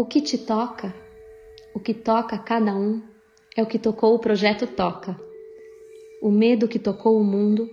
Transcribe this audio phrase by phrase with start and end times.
[0.00, 0.94] O que te toca,
[1.74, 3.02] o que toca cada um,
[3.54, 5.14] é o que tocou o projeto Toca.
[6.22, 7.68] O medo que tocou o mundo,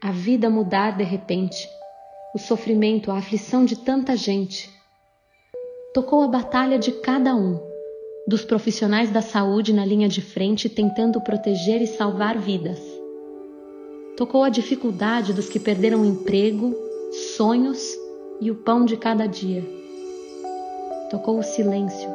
[0.00, 1.68] a vida mudar de repente,
[2.32, 4.70] o sofrimento, a aflição de tanta gente.
[5.92, 7.60] Tocou a batalha de cada um,
[8.28, 12.80] dos profissionais da saúde na linha de frente tentando proteger e salvar vidas.
[14.16, 16.72] Tocou a dificuldade dos que perderam emprego,
[17.36, 17.92] sonhos
[18.40, 19.75] e o pão de cada dia.
[21.10, 22.08] Tocou o silêncio,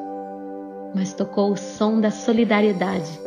[0.94, 3.20] mas tocou o som da solidariedade,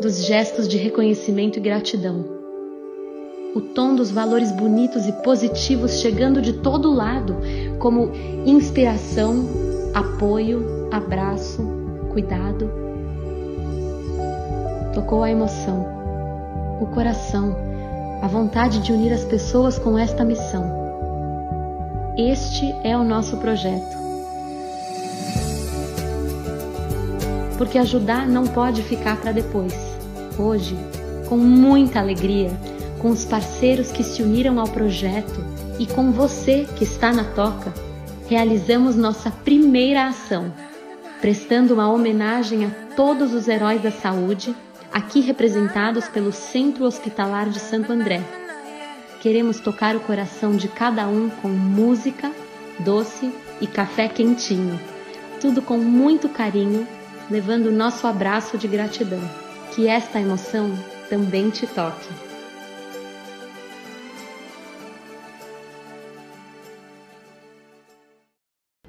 [0.00, 2.24] dos gestos de reconhecimento e gratidão.
[3.54, 7.36] O tom dos valores bonitos e positivos chegando de todo lado,
[7.78, 8.10] como
[8.44, 9.46] inspiração,
[9.94, 11.62] apoio, abraço,
[12.12, 12.70] cuidado.
[14.94, 15.86] Tocou a emoção,
[16.80, 17.54] o coração,
[18.22, 20.86] a vontade de unir as pessoas com esta missão
[22.16, 24.05] este é o nosso projeto.
[27.56, 29.74] Porque ajudar não pode ficar para depois.
[30.38, 30.76] Hoje,
[31.28, 32.50] com muita alegria,
[32.98, 35.44] com os parceiros que se uniram ao projeto
[35.78, 37.72] e com você que está na toca,
[38.28, 40.52] realizamos nossa primeira ação,
[41.20, 44.54] prestando uma homenagem a todos os heróis da saúde,
[44.92, 48.22] aqui representados pelo Centro Hospitalar de Santo André
[49.26, 52.30] queremos tocar o coração de cada um com música,
[52.78, 54.78] doce e café quentinho.
[55.40, 56.86] Tudo com muito carinho,
[57.30, 59.20] levando o nosso abraço de gratidão.
[59.74, 60.72] Que esta emoção
[61.08, 62.26] também te toque.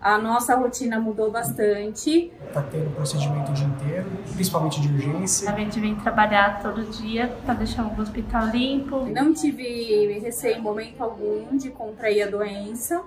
[0.07, 2.31] A nossa rotina mudou bastante.
[2.53, 5.51] Tá tendo procedimento o dia inteiro, principalmente de urgência.
[5.51, 9.05] A gente vem trabalhar todo dia para deixar o hospital limpo.
[9.07, 13.03] Não tive receio em momento algum de contrair a doença,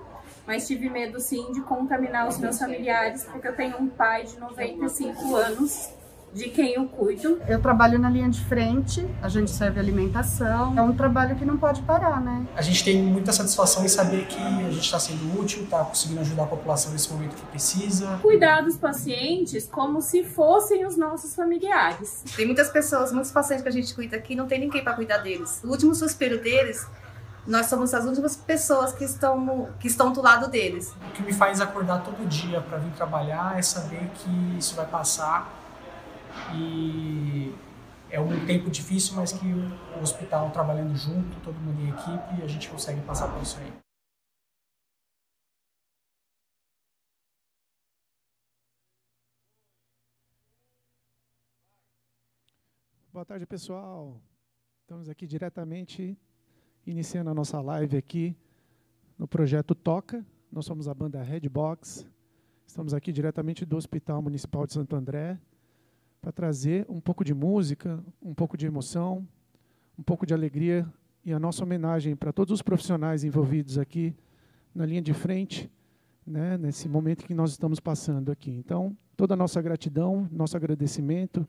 [0.51, 4.37] mas tive medo sim de contaminar os meus familiares, porque eu tenho um pai de
[4.37, 5.91] 95 anos
[6.33, 7.41] de quem eu cuido.
[7.47, 10.77] Eu trabalho na linha de frente, a gente serve alimentação.
[10.77, 12.45] É um trabalho que não pode parar, né?
[12.53, 16.19] A gente tem muita satisfação em saber que a gente está sendo útil, está conseguindo
[16.19, 18.19] ajudar a população nesse momento que precisa.
[18.21, 22.25] Cuidar dos pacientes como se fossem os nossos familiares.
[22.35, 25.19] Tem muitas pessoas, muitos pacientes que a gente cuida aqui, não tem ninguém para cuidar
[25.19, 25.61] deles.
[25.63, 26.85] O último suspiro deles
[27.45, 30.93] nós somos as últimas pessoas que estão, que estão do lado deles.
[31.09, 34.85] O que me faz acordar todo dia para vir trabalhar é saber que isso vai
[34.85, 35.51] passar
[36.53, 37.55] e
[38.09, 42.47] é um tempo difícil, mas que o hospital trabalhando junto, todo mundo em equipe, a
[42.47, 43.73] gente consegue passar por isso aí.
[53.11, 54.21] Boa tarde, pessoal.
[54.83, 56.17] Estamos aqui diretamente
[56.85, 58.35] iniciando a nossa live aqui
[59.17, 60.25] no projeto Toca.
[60.51, 62.07] Nós somos a banda Redbox.
[62.65, 65.37] Estamos aqui diretamente do Hospital Municipal de Santo André
[66.19, 69.27] para trazer um pouco de música, um pouco de emoção,
[69.97, 70.87] um pouco de alegria
[71.23, 74.15] e a nossa homenagem para todos os profissionais envolvidos aqui
[74.73, 75.69] na linha de frente,
[76.25, 78.51] né, nesse momento que nós estamos passando aqui.
[78.51, 81.47] Então, toda a nossa gratidão, nosso agradecimento.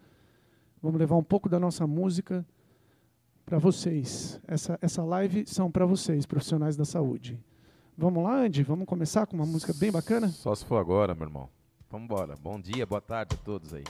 [0.82, 2.44] Vamos levar um pouco da nossa música
[3.44, 4.41] para vocês.
[4.47, 7.38] Essa, essa live são para vocês, profissionais da saúde.
[7.97, 8.62] Vamos lá, Andy?
[8.62, 10.28] Vamos começar com uma música bem bacana?
[10.28, 11.48] Só se for agora, meu irmão.
[11.91, 12.34] Vamos embora.
[12.42, 13.84] Bom dia, boa tarde a todos aí.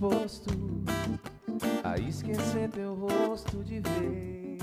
[0.00, 0.48] Disposto
[1.84, 4.58] a esquecer teu rosto de vez.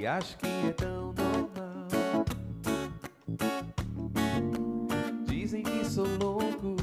[0.00, 2.24] E acho que é tão normal.
[5.26, 6.76] Dizem que sou louco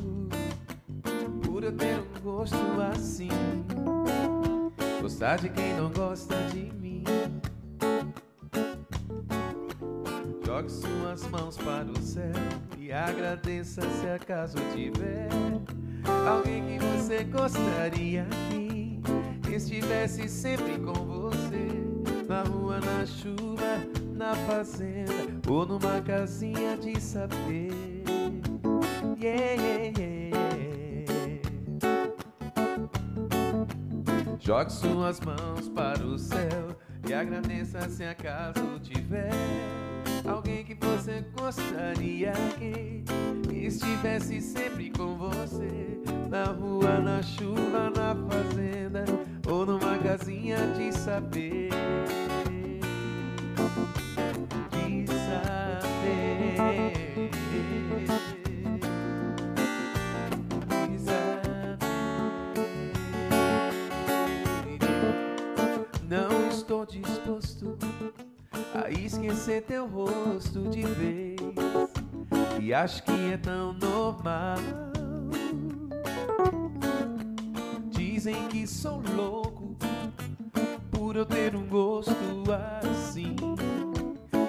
[1.45, 2.57] por eu ter um gosto
[2.91, 3.29] assim.
[5.01, 7.05] Gostar de quem não gosta de mim.
[10.45, 12.33] Jogue suas mãos para o céu
[12.77, 15.46] e agradeça se acaso tiver
[16.27, 18.27] alguém que você gostaria
[19.43, 21.67] que estivesse sempre com você.
[22.27, 23.79] Na rua, na chuva,
[24.13, 25.13] na fazenda
[25.49, 27.71] ou numa casinha de saber.
[29.17, 30.17] Yeah, yeah, yeah.
[34.39, 36.77] Jogue suas mãos para o céu
[37.07, 39.31] e agradeça se acaso tiver
[40.27, 43.03] alguém que você gostaria que
[43.51, 45.97] estivesse sempre com você.
[46.29, 49.05] Na rua, na chuva, na fazenda
[49.47, 51.69] ou numa casinha de saber.
[54.73, 56.59] De saber.
[60.89, 61.77] De saber.
[66.09, 66.85] Não estou a
[69.07, 71.37] esquecer teu rosto de vez.
[72.61, 74.57] E acho que é tão normal.
[77.89, 79.77] Dizem que sou louco
[80.91, 82.13] por eu ter um gosto
[82.83, 83.35] assim.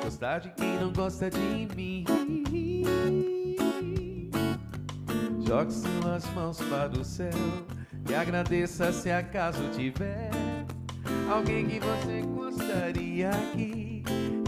[0.02, 2.04] Gostar de quem não gosta de mim.
[5.46, 7.30] Jogue suas mãos para o céu
[8.10, 10.30] e agradeça se acaso tiver
[11.30, 13.77] alguém que você gostaria que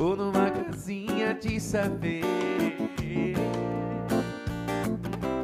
[0.00, 2.24] ou numa casinha de saber.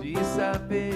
[0.00, 0.95] De saber.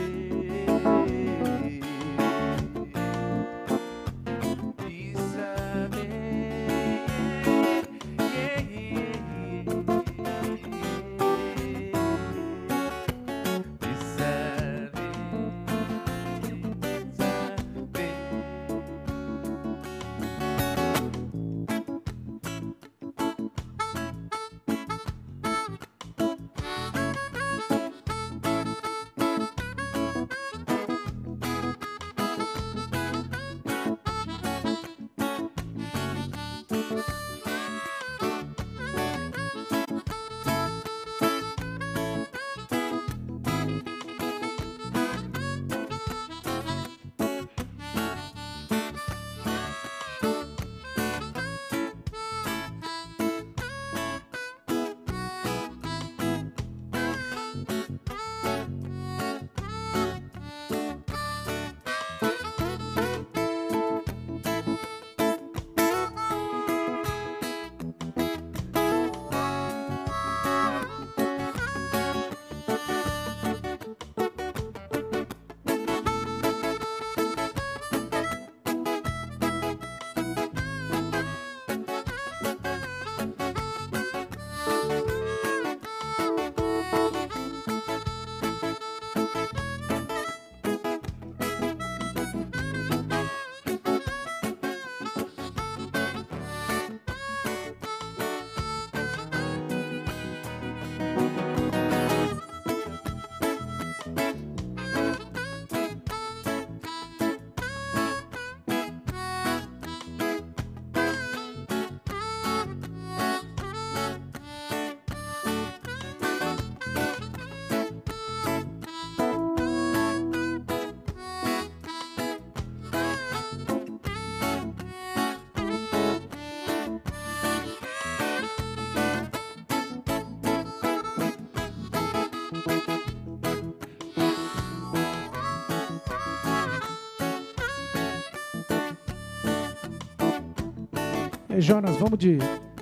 [141.58, 142.38] Jonas, vamos de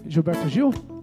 [0.07, 0.98] Gilberto Gil?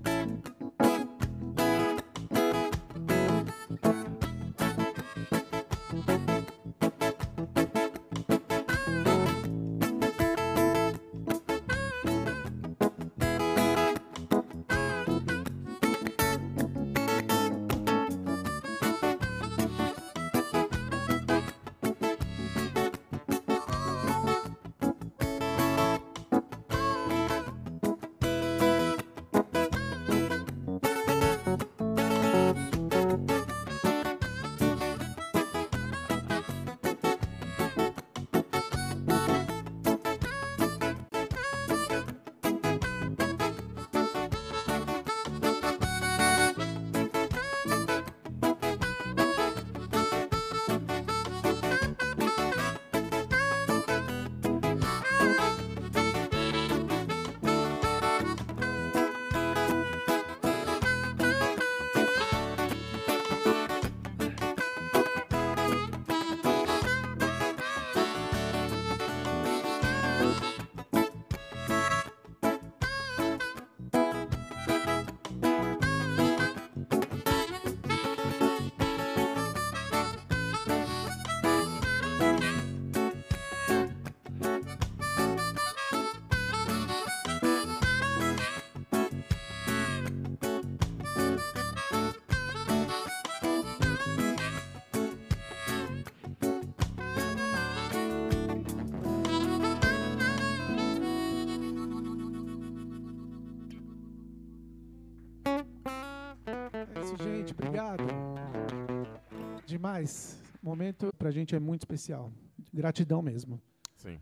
[110.75, 112.31] momento para a gente é muito especial.
[112.73, 113.61] Gratidão mesmo.
[113.95, 114.19] Sim.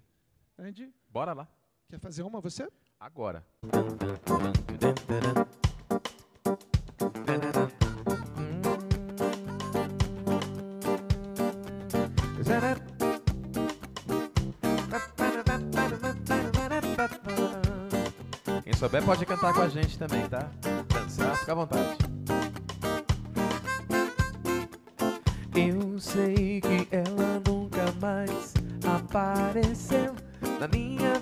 [0.58, 0.94] Andy?
[1.10, 1.48] Bora lá.
[1.90, 2.70] Quer fazer uma você?
[3.00, 3.44] Agora.
[18.64, 20.52] Quem souber pode cantar com a gente também, tá?
[20.94, 22.03] Dançar, fica à vontade.
[26.14, 28.54] sei que ela nunca mais
[28.86, 30.14] apareceu
[30.60, 31.13] na minha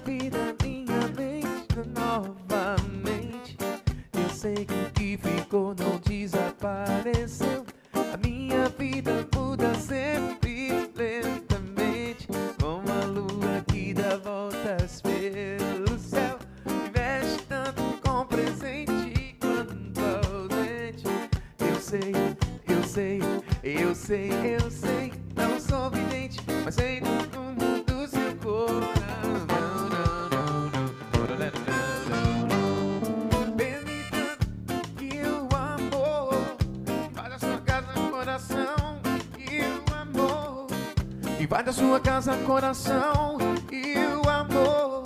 [42.72, 43.38] coração
[43.70, 45.04] e o amor.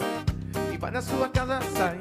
[0.71, 1.94] E vai na sua casa, sai.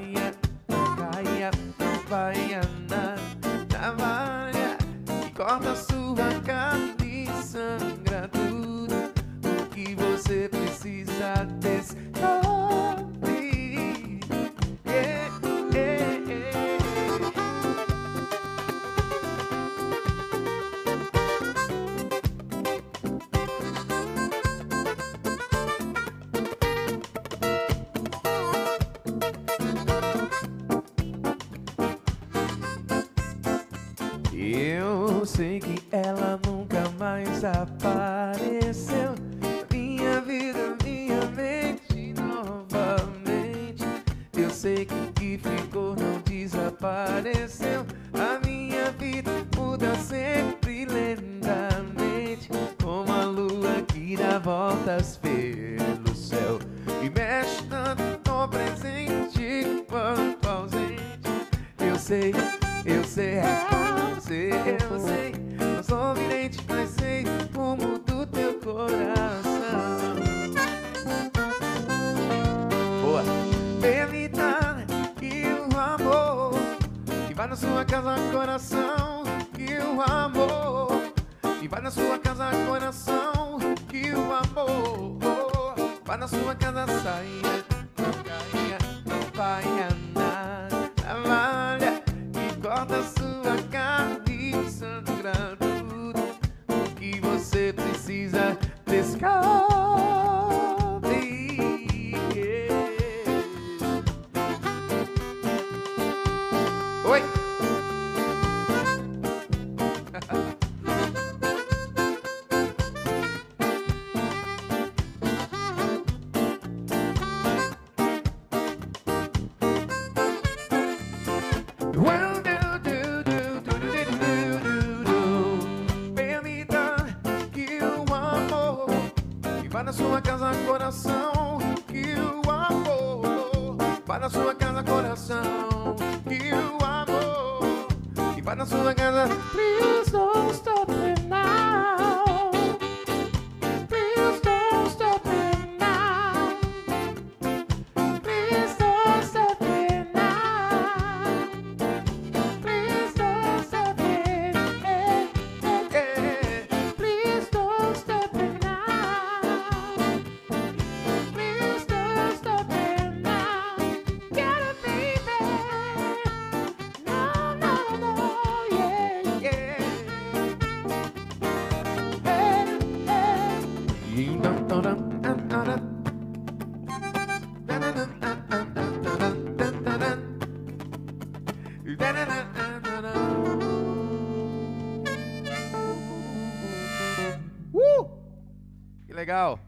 [189.25, 189.59] Legal.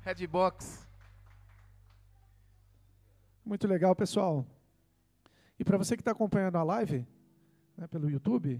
[0.00, 0.88] Redbox.
[3.44, 4.46] Muito legal, pessoal.
[5.58, 7.06] E para você que está acompanhando a live
[7.76, 8.58] né, pelo YouTube,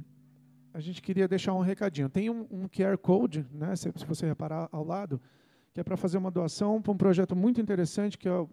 [0.75, 2.11] a gente queria deixar um recadinho.
[2.11, 5.19] Tem um, um QR Code, né, se, se, você reparar ao lado,
[5.73, 8.51] que é para fazer uma doação para um projeto muito interessante que é o,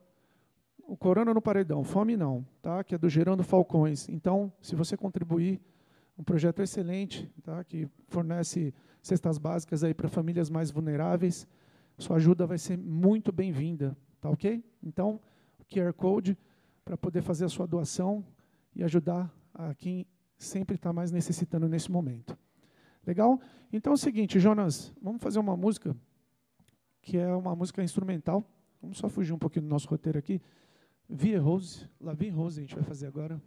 [0.87, 2.81] o Corona no Paredão, Fome Não, tá?
[2.81, 4.07] que é do Gerando Falcões.
[4.07, 5.59] Então, se você contribuir,
[6.17, 7.61] um projeto excelente, tá?
[7.65, 11.45] que fornece cestas básicas aí para famílias mais vulneráveis.
[11.97, 14.63] Sua ajuda vai ser muito bem-vinda, tá ok?
[14.81, 15.19] Então,
[15.59, 16.37] o QR Code
[16.83, 18.25] para poder fazer a sua doação
[18.73, 22.37] e ajudar a quem sempre está mais necessitando nesse momento.
[23.05, 23.39] Legal?
[23.71, 25.95] Então é o seguinte, Jonas, vamos fazer uma música
[27.01, 28.43] que é uma música instrumental.
[28.81, 30.41] Vamos só fugir um pouquinho do nosso roteiro aqui.
[31.09, 33.41] Vie Rose, La Vie Rose, a gente vai fazer agora.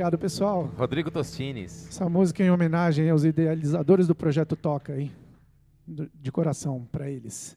[0.00, 0.62] Obrigado, pessoal.
[0.78, 1.86] Rodrigo Tostines.
[1.88, 5.12] Essa música é em homenagem aos idealizadores do projeto Toca aí,
[5.86, 7.54] de coração para eles.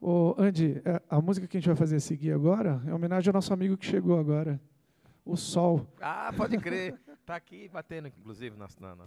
[0.00, 3.34] Ô, Andy, é, a música que a gente vai fazer seguir agora é homenagem ao
[3.34, 4.58] nosso amigo que chegou agora,
[5.22, 5.86] o Sol.
[6.00, 6.98] Ah, pode crer.
[7.26, 9.04] tá aqui batendo, inclusive, na, na, na...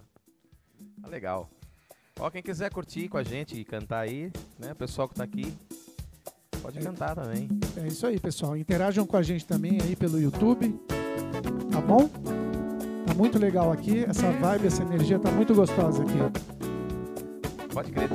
[1.02, 1.50] Tá legal.
[2.20, 4.70] Ó, quem quiser curtir com a gente e cantar aí, né?
[4.70, 5.52] O pessoal que tá aqui,
[6.62, 7.48] pode é, cantar também.
[7.76, 8.56] É isso aí, pessoal.
[8.56, 10.72] Interajam com a gente também aí pelo YouTube.
[11.70, 12.08] Tá bom?
[13.06, 16.18] Tá muito legal aqui, essa vibe, essa energia tá muito gostosa aqui.
[17.72, 18.08] Pode crer.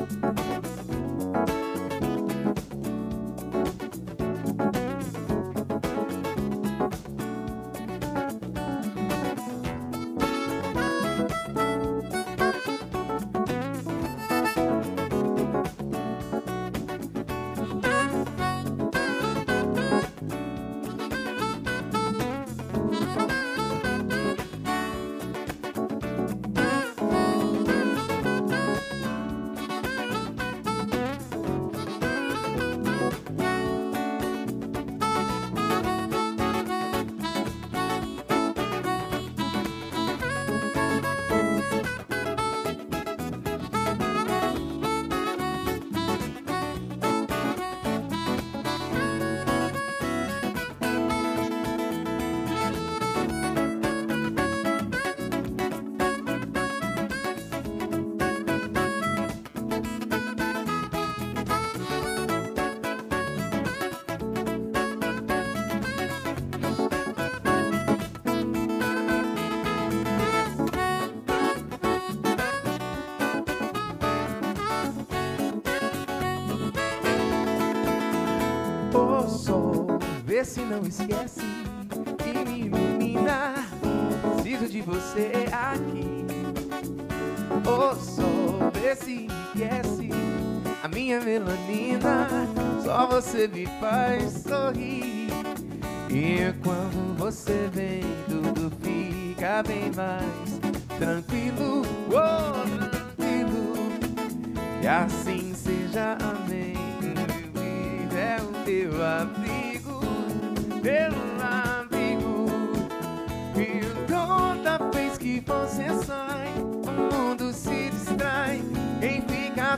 [80.54, 81.42] Se não esquece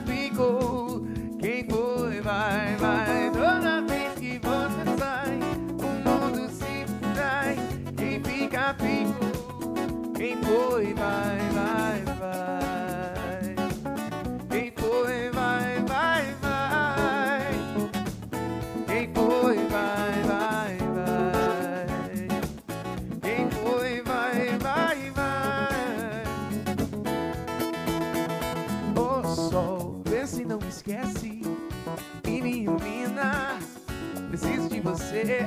[0.00, 0.85] ficou.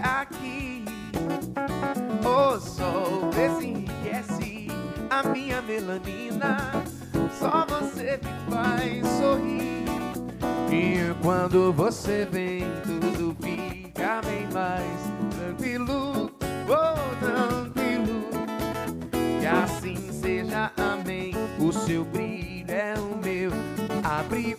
[0.04, 0.86] Aqui.
[2.24, 4.68] O sol, vê se enriquece
[5.10, 6.58] a minha melanina.
[7.38, 9.86] Só você me faz sorrir.
[10.72, 15.00] E quando você vem, tudo fica bem mais
[15.36, 16.32] tranquilo.
[16.68, 18.30] Oh, tranquilo.
[19.40, 21.34] Que assim seja, amém.
[21.60, 23.52] O seu brilho é o meu
[24.04, 24.59] abrigo,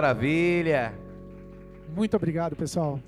[0.00, 0.94] Maravilha.
[1.94, 2.98] Muito obrigado, pessoal.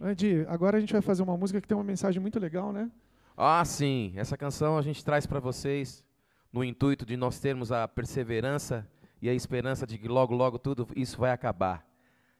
[0.00, 2.90] Andy, agora a gente vai fazer uma música que tem uma mensagem muito legal, né?
[3.36, 4.14] Ah, sim.
[4.16, 6.02] Essa canção a gente traz para vocês
[6.50, 8.88] no intuito de nós termos a perseverança
[9.20, 11.86] e a esperança de que logo, logo tudo isso vai acabar.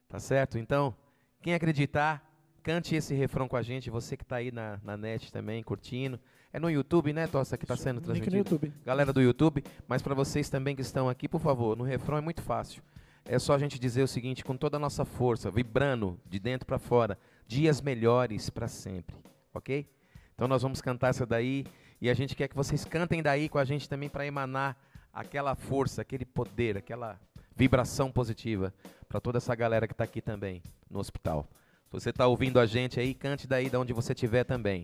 [0.09, 0.57] Tá certo?
[0.57, 0.95] Então,
[1.43, 2.27] quem acreditar,
[2.63, 3.91] cante esse refrão com a gente.
[3.91, 6.19] Você que está aí na, na net também, curtindo.
[6.51, 8.31] É no YouTube, né, Tossa, que está sendo Link transmitido?
[8.31, 8.73] no YouTube.
[8.85, 12.21] Galera do YouTube, mas para vocês também que estão aqui, por favor, no refrão é
[12.21, 12.81] muito fácil.
[13.25, 16.65] É só a gente dizer o seguinte, com toda a nossa força, vibrando de dentro
[16.65, 19.15] para fora, dias melhores para sempre,
[19.53, 19.85] ok?
[20.33, 21.65] Então nós vamos cantar essa daí
[21.99, 24.77] e a gente quer que vocês cantem daí com a gente também para emanar
[25.11, 27.19] aquela força, aquele poder, aquela
[27.55, 28.73] vibração positiva
[29.09, 31.49] para toda essa galera que está aqui também no hospital.
[31.87, 34.83] Se você está ouvindo a gente aí, cante daí de onde você estiver também.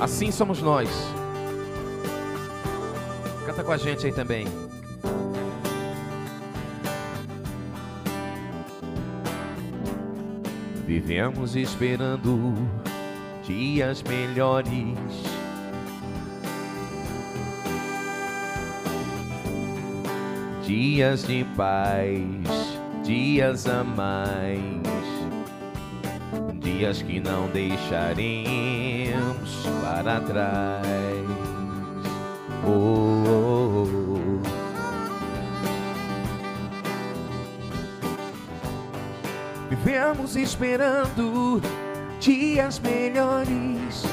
[0.00, 0.88] Assim somos nós.
[3.44, 4.46] Canta com a gente aí também.
[10.86, 12.54] Vivemos esperando
[13.44, 14.70] dias melhores.
[20.64, 22.22] Dias de paz,
[23.02, 24.97] dias a mais.
[26.68, 28.46] Dias que não deixaremos
[29.82, 30.84] para trás.
[32.62, 34.42] Oh, oh, oh.
[39.70, 41.62] Vivemos esperando
[42.20, 44.04] dias melhores.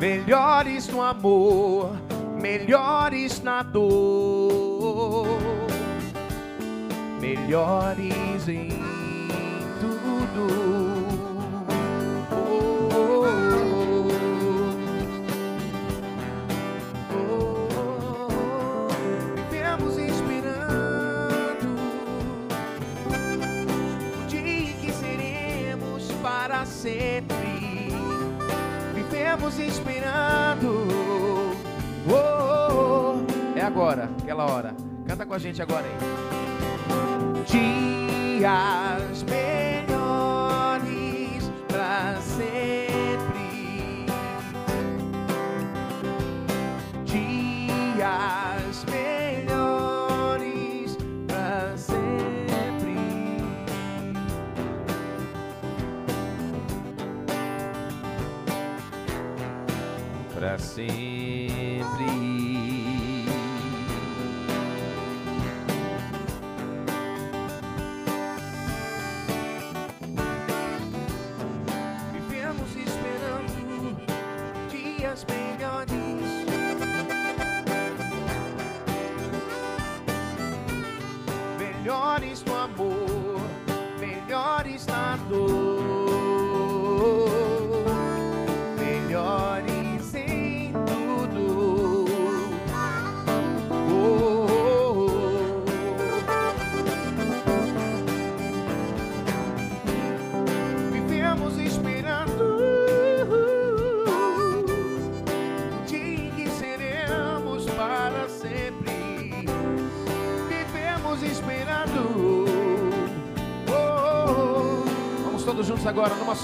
[0.00, 1.92] Melhores no amor,
[2.42, 4.43] melhores na dor,
[7.24, 8.68] melhores em
[9.80, 10.84] tudo.
[26.66, 27.88] sempre.
[28.94, 30.86] Vivemos esperando.
[32.06, 34.74] Oh, oh, oh, É agora, aquela hora.
[35.06, 36.33] Canta com a gente agora hein.
[37.46, 39.92] Dias melhores
[41.68, 42.83] pra sempre.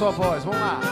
[0.00, 0.44] Só voz.
[0.44, 0.89] Vamos lá.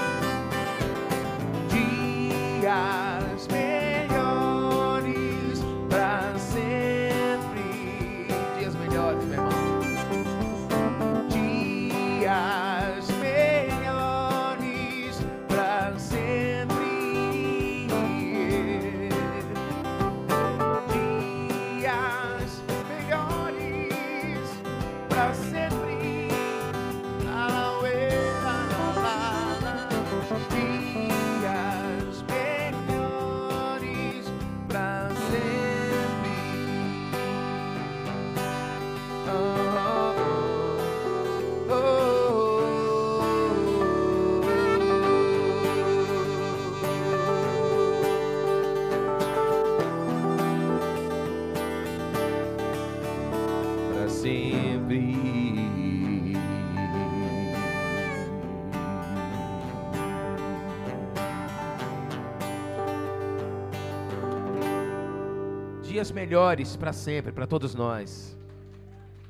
[65.83, 68.37] Dias melhores para sempre, para todos nós.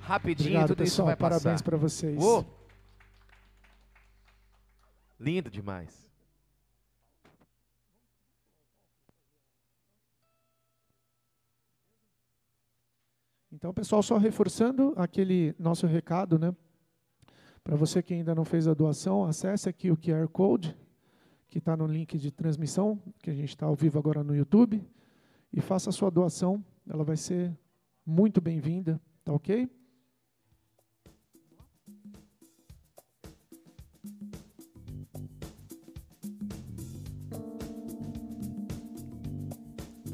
[0.00, 1.06] Rapidinho, Obrigado, tudo isso pessoal.
[1.06, 1.40] vai passar.
[1.40, 2.18] Parabéns para vocês.
[2.22, 2.44] Ô!
[5.20, 6.07] Lindo demais.
[13.58, 16.54] Então, pessoal, só reforçando aquele nosso recado, né?
[17.64, 20.76] Para você que ainda não fez a doação, acesse aqui o QR Code,
[21.48, 24.80] que está no link de transmissão, que a gente está ao vivo agora no YouTube,
[25.52, 26.64] e faça a sua doação.
[26.88, 27.52] Ela vai ser
[28.06, 29.68] muito bem-vinda, tá ok?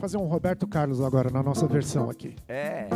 [0.04, 2.36] Fazer um Roberto Carlos agora na nossa versão aqui.
[2.46, 2.86] É.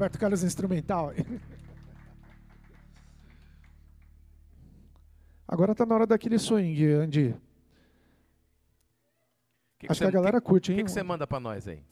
[0.00, 1.12] Roberto Carlos instrumental.
[5.46, 7.36] Agora tá na hora daquele swing, Andy.
[9.78, 10.78] Que Acho você- que a galera curte, O hein?
[10.78, 11.84] que, que você manda pra nós aí?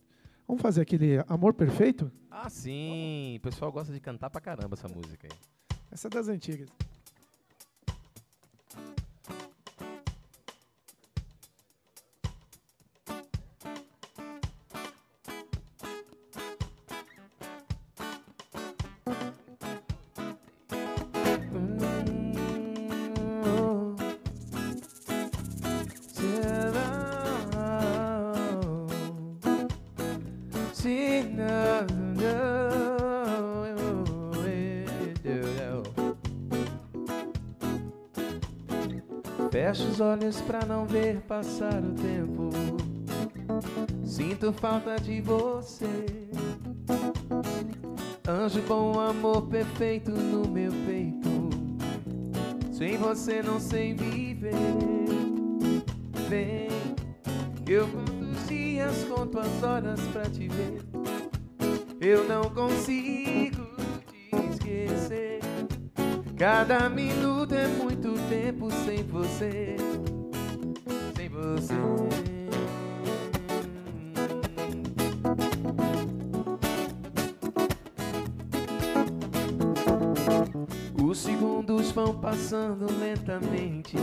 [0.47, 2.11] Vamos fazer aquele Amor Perfeito?
[2.31, 3.37] Ah, sim.
[3.37, 5.39] O pessoal gosta de cantar pra caramba essa música aí.
[5.93, 6.71] Essa é das antigas.
[39.99, 42.51] Os olhos pra não ver passar o tempo.
[44.05, 46.07] Sinto falta de você.
[48.29, 51.51] Anjo bom, amor perfeito no meu peito.
[52.71, 54.53] Sem você não sei viver.
[56.29, 56.69] Vem,
[57.67, 60.81] eu conto os dias, conto as horas pra te ver.
[62.01, 63.67] Eu não consigo
[64.07, 65.41] te esquecer.
[66.39, 69.78] Cada minuto é muito tempo sem você.
[71.39, 71.75] Você.
[81.01, 83.97] Os segundos vão passando lentamente.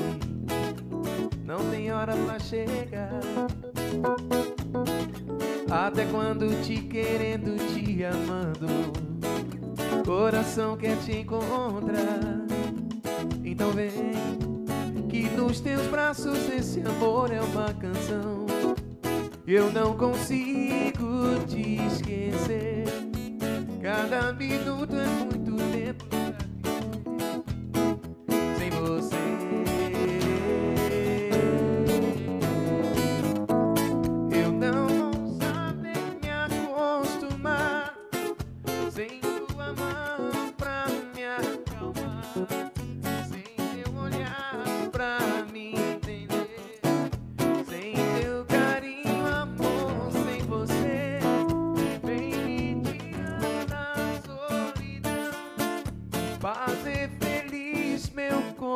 [1.44, 3.20] Não tem hora pra chegar.
[5.70, 8.68] Até quando te querendo, te amando.
[10.06, 12.46] Coração quer te encontrar.
[13.44, 13.92] Então vem,
[15.10, 18.46] que nos teus braços esse amor é uma canção.
[19.48, 22.86] Eu não consigo te esquecer.
[23.82, 25.35] Cada minuto é muito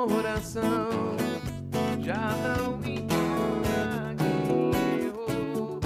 [0.08, 0.90] coração.
[2.02, 3.08] Já não quem
[5.06, 5.80] errou,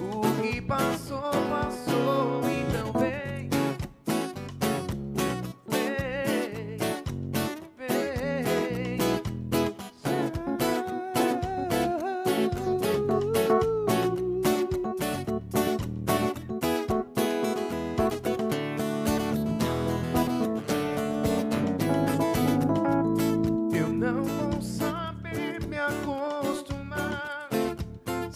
[0.00, 0.99] o que passou,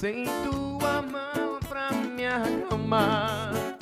[0.05, 3.79] sem tua mão pra me acalmar,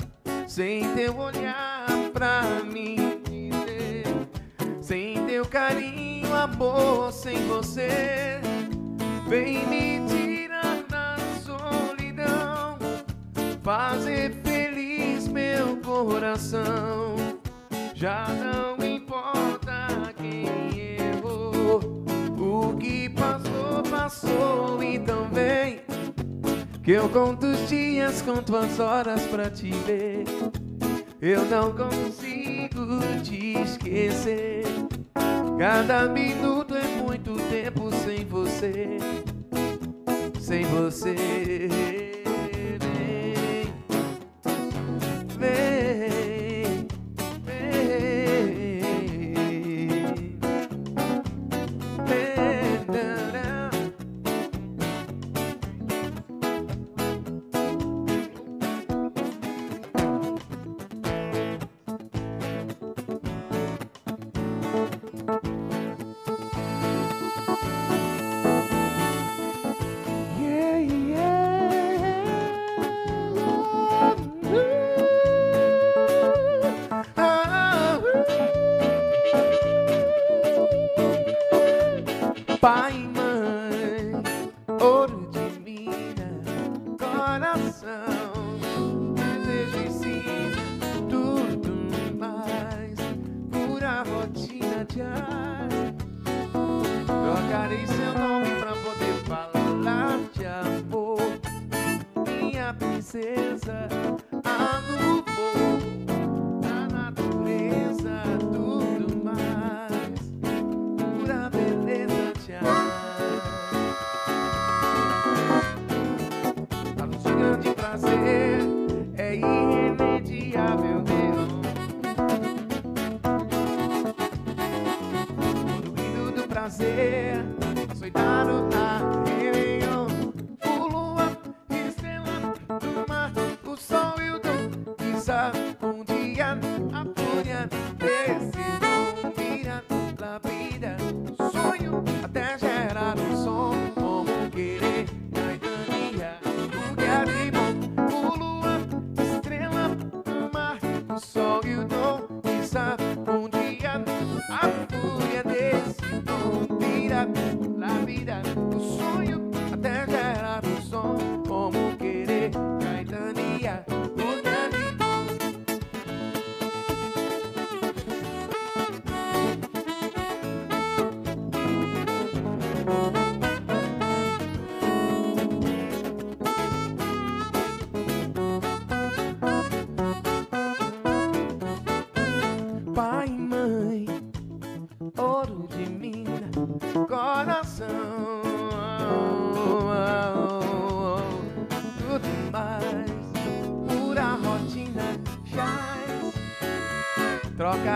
[0.47, 2.95] sem teu olhar pra me
[3.29, 4.05] dizer,
[4.79, 8.39] sem teu carinho, amor, sem você.
[9.27, 9.92] Vem me
[27.13, 30.25] conto os dias, conto as horas pra te ver.
[31.21, 34.63] Eu não consigo te esquecer.
[35.59, 36.42] Cada minuto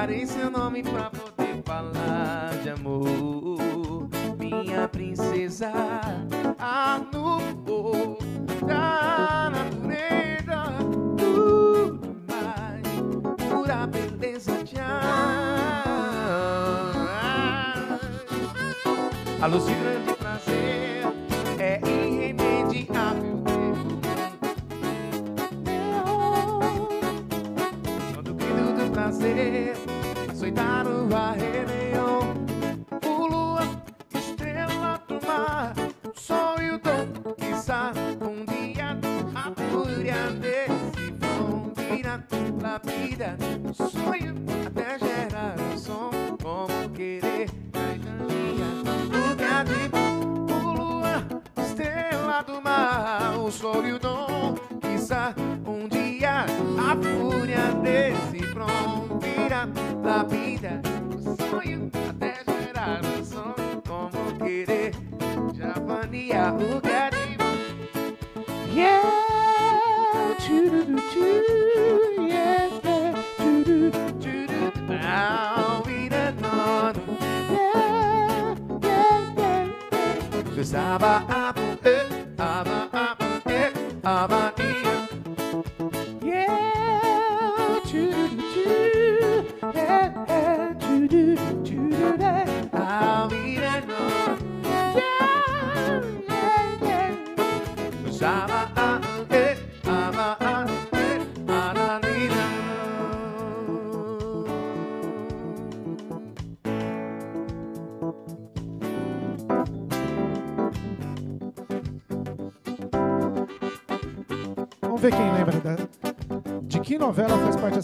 [0.07, 4.07] Preparei seu nome pra poder falar de amor.
[4.39, 5.69] Minha princesa,
[6.57, 10.63] a nuvem da natureza,
[11.17, 12.87] tudo mais,
[13.49, 14.97] pura beleza de amor.
[19.41, 19.47] A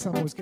[0.04, 0.33] pasamos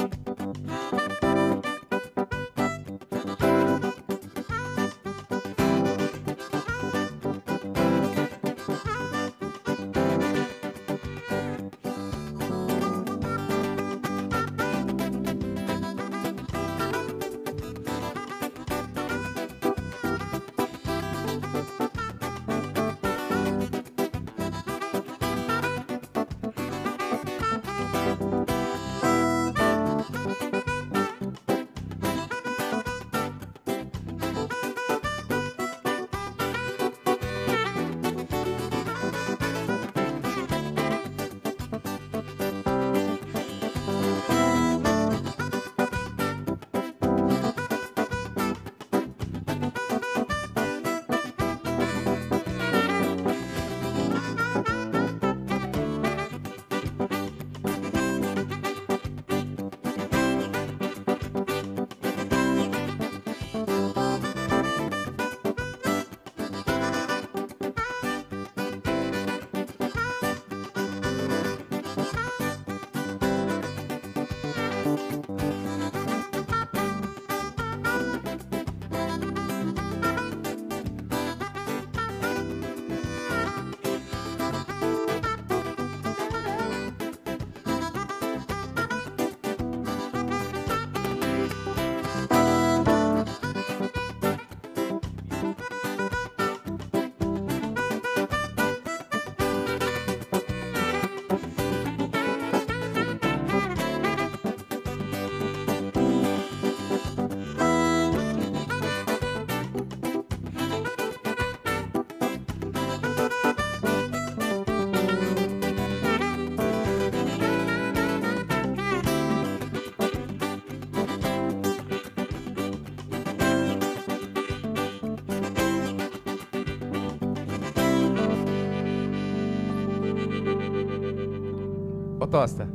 [132.32, 132.66] Tosta,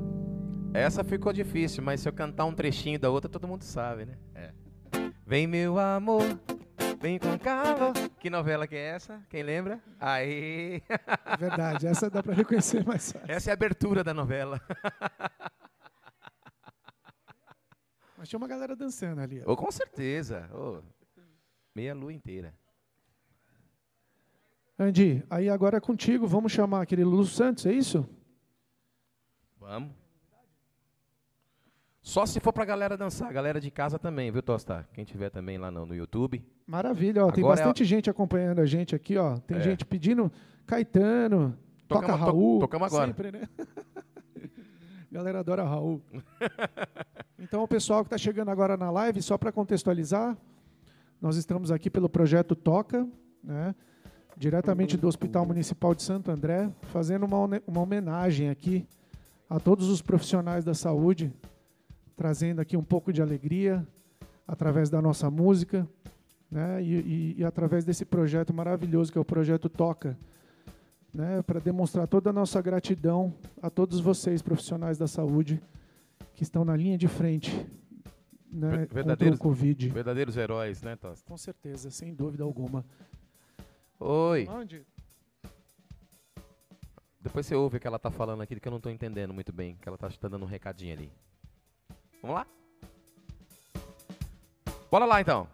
[0.75, 4.19] essa ficou difícil, mas se eu cantar um trechinho da outra, todo mundo sabe, né?
[4.35, 4.53] É.
[5.25, 6.25] Vem meu amor,
[7.01, 7.95] vem com calor.
[8.21, 9.25] Que novela que é essa?
[9.31, 9.83] Quem lembra?
[9.99, 10.83] Aí.
[11.39, 13.31] Verdade, essa dá para reconhecer mais fácil.
[13.33, 14.61] Essa é a abertura da novela.
[18.19, 19.43] Mas tinha uma galera dançando ali.
[19.47, 20.51] Oh, com certeza.
[20.53, 20.83] Oh,
[21.75, 22.53] meia lua inteira.
[24.79, 26.27] Andy, aí agora é contigo.
[26.27, 28.07] Vamos chamar aquele Lulu Santos, é isso?
[29.67, 29.91] Vamos.
[32.01, 34.89] Só se for pra galera dançar, galera de casa também, viu, Tosta?
[34.93, 36.41] Quem tiver também lá no, no YouTube.
[36.65, 37.87] Maravilha, ó, tem bastante é...
[37.87, 39.39] gente acompanhando a gente aqui, ó.
[39.39, 39.61] Tem é.
[39.61, 40.31] gente pedindo
[40.65, 41.59] Caetano,
[41.89, 42.61] tocamos, toca Raul.
[42.61, 43.07] To, tocamos agora.
[43.09, 43.49] Sempre, né?
[45.11, 46.01] galera adora Raul.
[47.37, 50.37] então, o pessoal que está chegando agora na live, só para contextualizar,
[51.21, 53.05] nós estamos aqui pelo projeto Toca,
[53.43, 53.75] né?
[54.37, 58.87] diretamente do Hospital Municipal de Santo André, fazendo uma, uma homenagem aqui
[59.49, 61.33] a todos os profissionais da saúde
[62.17, 63.87] trazendo aqui um pouco de alegria
[64.49, 65.87] através da nossa música,
[66.51, 66.83] né?
[66.83, 70.19] E, e, e através desse projeto maravilhoso que é o projeto Toca,
[71.13, 71.43] né?
[71.43, 75.61] Para demonstrar toda a nossa gratidão a todos vocês profissionais da saúde
[76.35, 77.67] que estão na linha de frente,
[78.51, 78.87] né?
[78.87, 79.91] Contra o Covid.
[79.91, 81.29] Verdadeiros heróis, né, Tosta?
[81.29, 82.85] Com certeza, sem dúvida alguma.
[84.01, 84.47] Oi.
[84.49, 84.87] Onde?
[87.27, 89.53] Depois você ouve o que ela está falando aqui, que eu não estou entendendo muito
[89.53, 91.13] bem, que ela está tá dando um recadinho ali.
[92.23, 92.47] Vamos lá?
[94.89, 95.49] Bora lá então.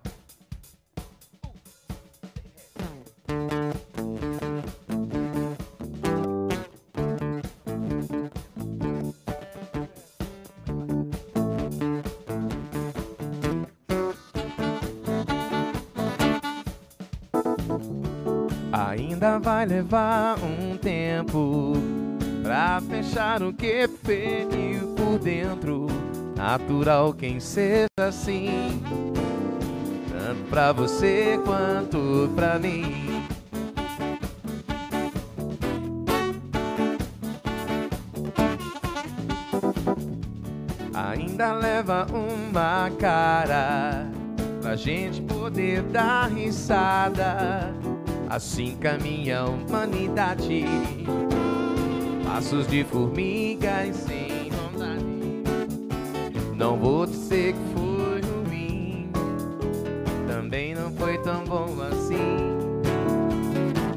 [19.62, 21.74] Vai levar um tempo
[22.42, 25.86] pra fechar o que feriu por dentro
[26.36, 28.82] natural quem seja assim,
[30.08, 33.22] tanto pra você quanto pra mim.
[40.92, 44.10] Ainda leva uma cara
[44.60, 47.72] pra gente poder dar risada.
[48.32, 50.64] Assim caminha a humanidade,
[52.24, 54.50] passos de formiga e sem
[56.56, 59.10] não vou dizer que foi ruim,
[60.26, 62.16] também não foi tão bom assim.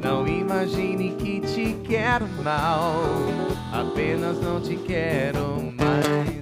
[0.04, 3.00] Não imagine que te quero mal,
[3.72, 6.35] apenas não te quero mais.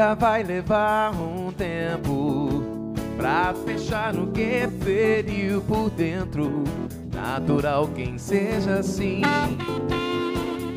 [0.00, 6.64] Ainda vai levar um tempo pra fechar no que feriu por dentro.
[7.14, 9.20] Natural quem seja assim,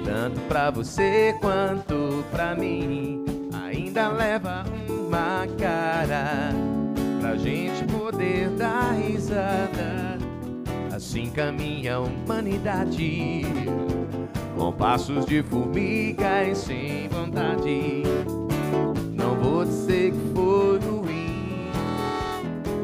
[0.04, 3.24] tanto pra você quanto pra mim.
[3.66, 6.52] Ainda leva uma cara
[7.22, 10.18] pra gente poder dar risada.
[10.94, 13.44] Assim caminha a humanidade,
[14.58, 18.04] com passos de formiga e sem vontade
[19.64, 21.72] dizer que foi ruim,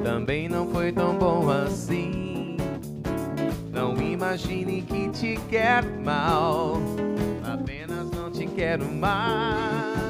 [0.03, 2.57] também não foi tão bom assim.
[3.71, 6.77] Não imagine que te quero mal,
[7.43, 10.08] apenas não te quero mais.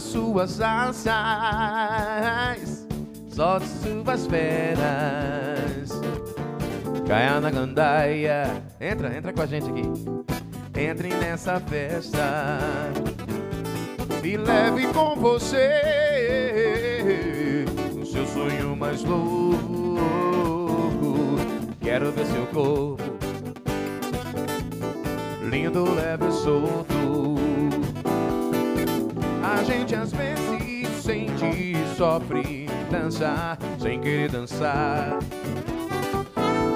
[0.00, 1.10] Suas asas,
[3.28, 5.90] solte suas penas.
[7.06, 9.82] Caia na gandaia, entra, entra com a gente aqui.
[10.78, 12.58] Entre nessa festa,
[14.22, 15.68] me leve com você
[17.94, 19.98] no seu sonho mais louco.
[21.80, 23.10] Quero ver seu corpo
[25.50, 27.49] lindo, leve e solto
[29.52, 35.18] A gente às vezes sente e sofre dançar sem querer dançar.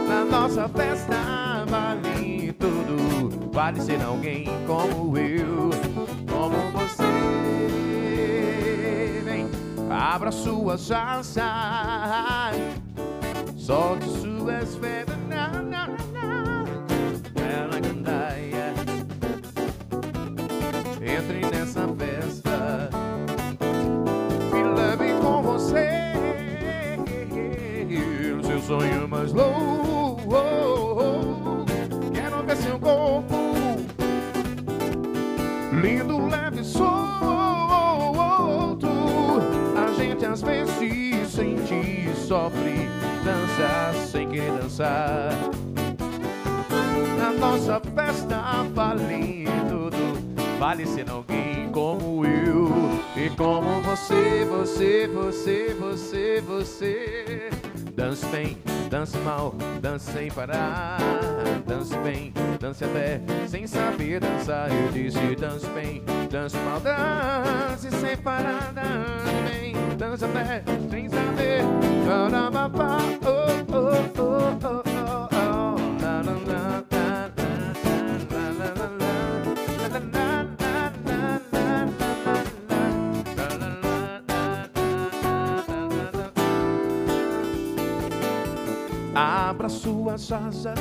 [0.09, 5.71] Na nossa festa vale tudo, vale ser alguém como eu,
[6.29, 7.05] como você.
[9.25, 9.49] Vem,
[9.89, 11.43] abra suas asas,
[13.57, 15.17] solte suas febres.
[15.29, 16.25] Não, não, não.
[28.67, 30.33] Sonho mais louco.
[32.13, 33.35] Quero ver seu corpo
[35.83, 36.89] lindo, leve solto.
[39.77, 42.89] A gente às vezes sente e sofre,
[43.23, 45.31] dança sem querer dançar.
[47.19, 52.69] Na nossa festa vale tudo, vale ser alguém como eu
[53.17, 57.64] e como você, você, você, você, você.
[57.97, 58.57] Dance bem,
[58.91, 60.99] dance mal, dance sem parar.
[61.67, 64.69] Dance bem, dance até sem saber dançar.
[64.71, 68.73] Eu disse dance bem, dance mal, dance sem parar.
[68.73, 71.63] Dance bem, dance até sem saber.
[72.07, 74.84] Oh, oh, oh, oh, oh.
[89.65, 90.79] Abra suas asas,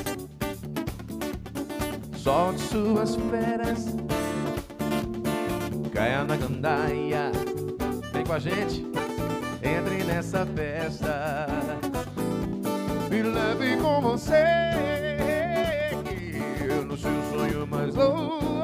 [2.17, 3.95] solte suas feras,
[5.93, 7.31] caia na gandaia,
[8.11, 8.85] vem com a gente,
[9.63, 11.47] entre nessa festa,
[13.09, 14.43] me leve com você,
[16.85, 18.63] no seu sonho mais louco.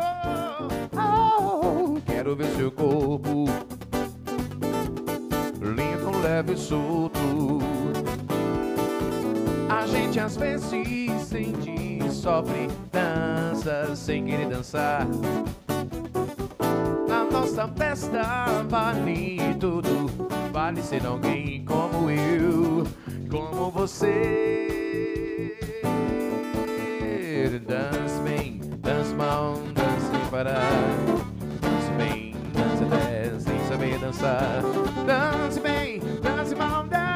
[2.06, 3.46] Quero ver seu corpo
[5.62, 7.99] lindo, leve e solto.
[9.80, 10.70] A gente às vezes
[11.22, 15.08] sente e sofre, dança sem querer dançar.
[17.08, 20.08] Na nossa festa vale tudo,
[20.52, 22.86] vale ser alguém como eu,
[23.32, 24.68] como você.
[27.66, 30.72] Dance bem, dance mal, dance sem parar.
[31.62, 34.62] Dance bem, dance até sem saber dançar.
[35.06, 37.09] Dance bem, dance mal, dance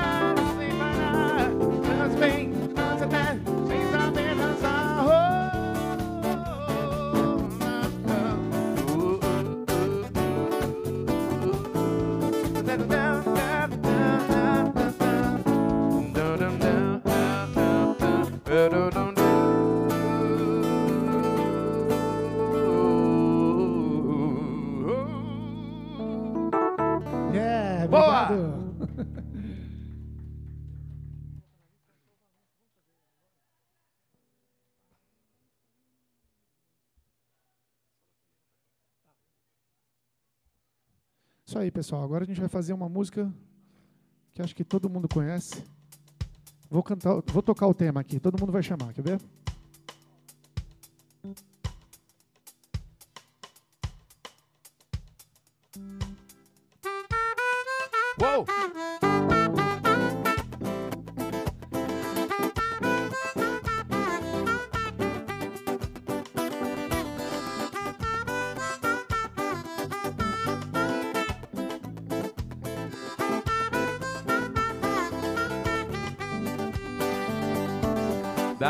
[41.63, 42.03] aí, pessoal.
[42.03, 43.33] Agora a gente vai fazer uma música
[44.33, 45.63] que acho que todo mundo conhece.
[46.69, 48.19] Vou cantar, vou tocar o tema aqui.
[48.19, 49.21] Todo mundo vai chamar, quer ver?
[58.19, 59.02] Uou!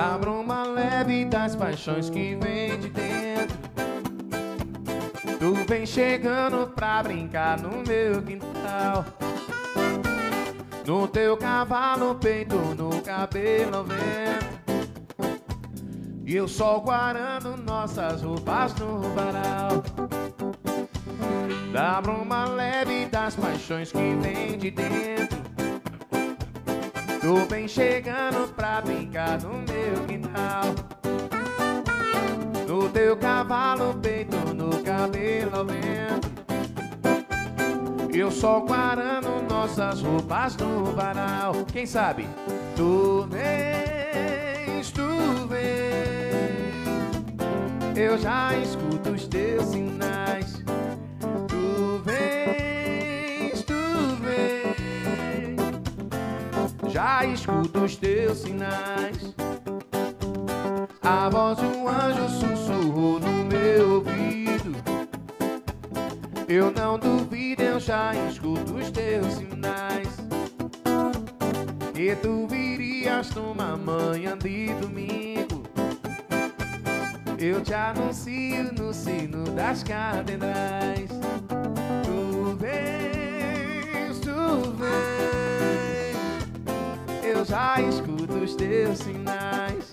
[0.04, 3.58] Da bruma leve das paixões que vem de dentro.
[5.40, 9.06] Tu vem chegando pra brincar no meu quintal.
[10.86, 14.92] No teu cavalo, peito, no cabelo vento.
[16.26, 19.84] E eu só guardando nossas roupas no varal.
[21.72, 25.53] Da bruma leve das paixões que vem de dentro
[27.24, 30.66] Tu vem chegando pra brincar no meu quintal.
[32.68, 36.30] No teu cavalo, peito, no cabelo vento.
[38.14, 41.54] Eu só guardando nossas roupas no varal.
[41.72, 42.28] Quem sabe?
[42.76, 46.84] Tu vens, tu vens.
[47.96, 50.62] Eu já escuto os teus sinais
[57.04, 59.36] já escuto os teus sinais.
[61.02, 64.74] A voz de um anjo sussurrou no meu ouvido.
[66.48, 70.08] Eu não duvido, eu já escuto os teus sinais.
[71.94, 75.62] Que tu virias numa manhã de domingo.
[77.38, 81.10] Eu te anuncio no sino das catedrais.
[82.06, 85.13] Tu vens, tu vens.
[87.44, 89.92] Eu já escuto os teus sinais.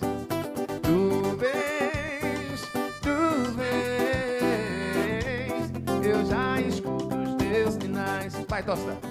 [0.81, 2.61] Tu vens,
[3.01, 4.85] tu vens.
[6.01, 8.33] Eu já escuto os teus sinais.
[8.47, 9.10] Vai, Tosta.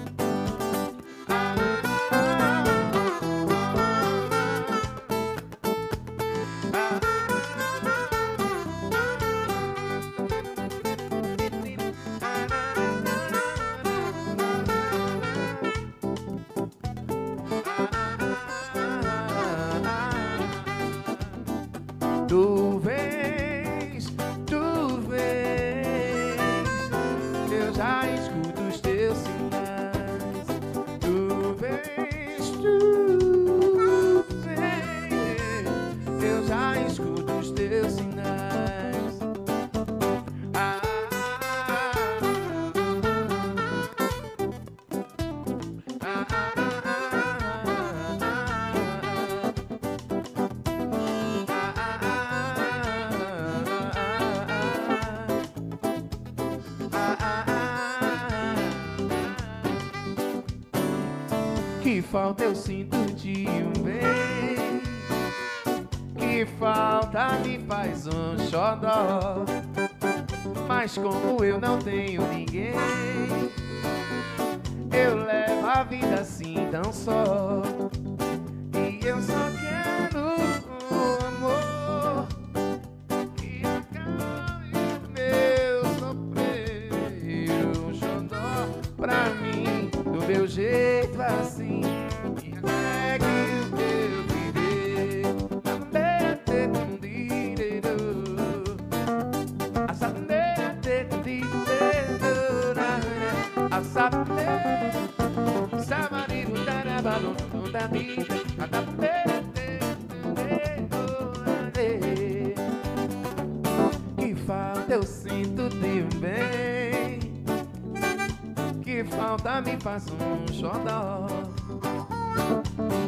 [119.51, 121.27] Falta me faz um xodó.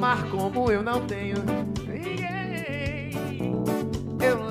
[0.01, 3.13] Mas como eu não tenho ninguém
[4.21, 4.43] Eu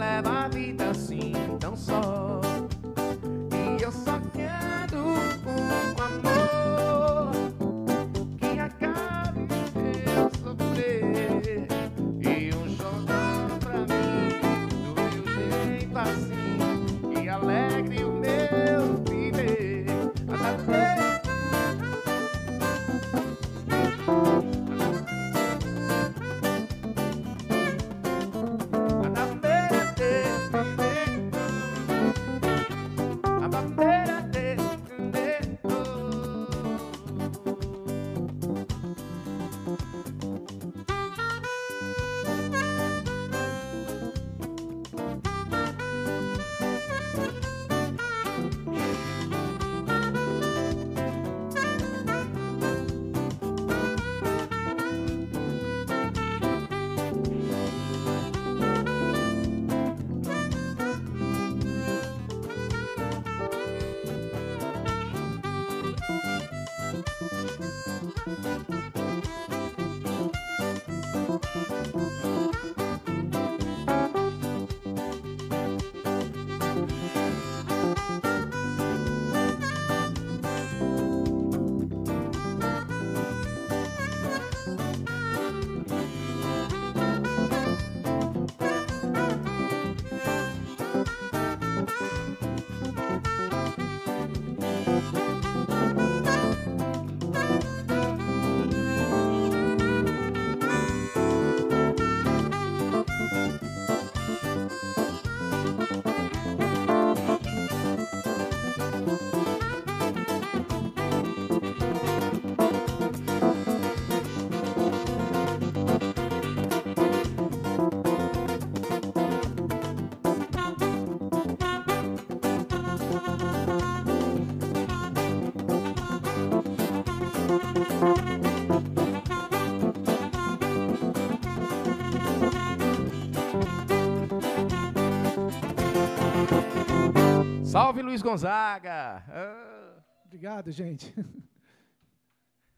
[138.12, 139.24] Luiz Gonzaga!
[139.28, 140.02] Ah.
[140.26, 141.12] Obrigado, gente.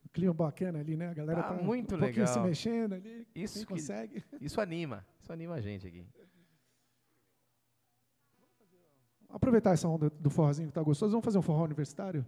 [0.04, 1.08] O clima bacana ali, né?
[1.08, 2.46] A galera Tá tá, muito um pouquinho se legal.
[2.46, 3.26] mexendo ali.
[3.34, 4.22] Isso que- consegue.
[4.40, 5.04] Isso anima.
[5.20, 6.06] Isso anima a gente aqui.
[9.28, 11.10] Aproveitar essa onda do forrozinho que tá gostoso.
[11.10, 12.24] Vamos fazer um forró universitário?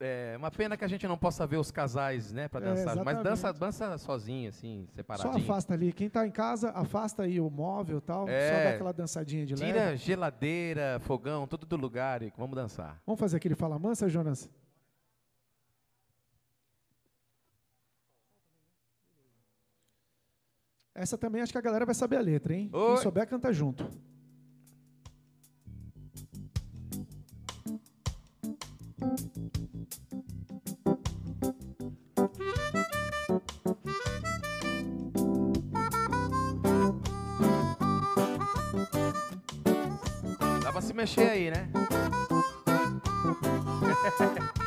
[0.00, 3.04] É uma pena que a gente não possa ver os casais, né, para É, dançar.
[3.04, 5.36] Mas dança, dança sozinho, assim, Só separadinho.
[5.44, 5.92] afasta ali.
[5.92, 8.26] Quem tá em casa, afasta aí o móvel e tal.
[8.26, 8.64] Só É.
[8.64, 9.96] dá aquela dançadinha de Tira leve.
[9.96, 13.02] geladeira, fogão, tudo do lugar e vamos dançar.
[13.04, 14.48] Vamos fazer aquele fala mansa, Jonas?
[20.94, 22.68] Essa também acho que a galera vai saber a letra, hein?
[22.72, 22.86] Oi.
[22.94, 23.88] Quem souber, canta junto.
[28.98, 29.67] Dá pra
[40.98, 41.68] mexer aí, né?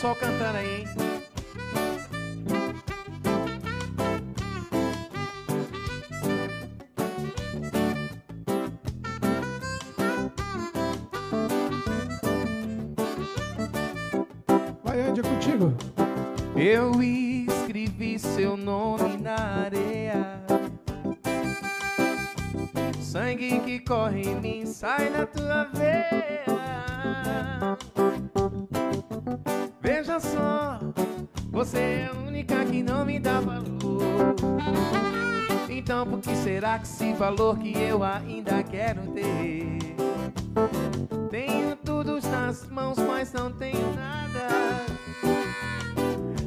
[0.00, 0.88] pessoal cantando aí, hein?
[14.82, 15.74] Vai, Andy, é contigo.
[16.56, 19.36] Eu escrevi seu nome na
[19.66, 20.40] areia.
[23.02, 25.79] Sangue que corre em mim sai na tua veia.
[36.76, 39.78] Esse valor que eu ainda quero ter?
[41.30, 44.48] Tenho tudo nas mãos, mas não tenho nada.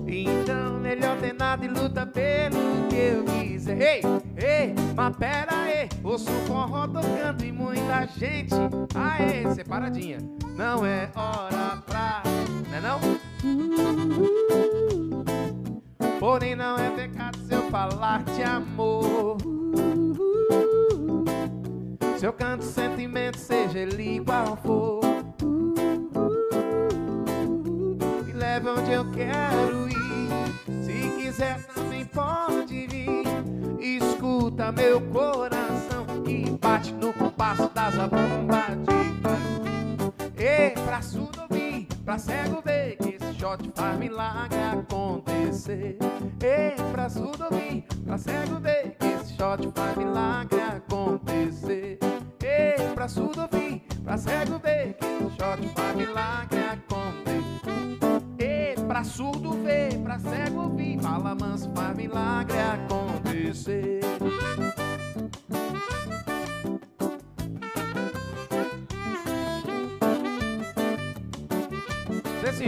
[0.07, 3.81] Então melhor ter nada e luta pelo que eu quiser.
[3.81, 4.01] Ei,
[4.37, 8.53] ei, mas pera aí, ouço o forró tocando e muita gente.
[8.95, 10.19] Aê, separadinha.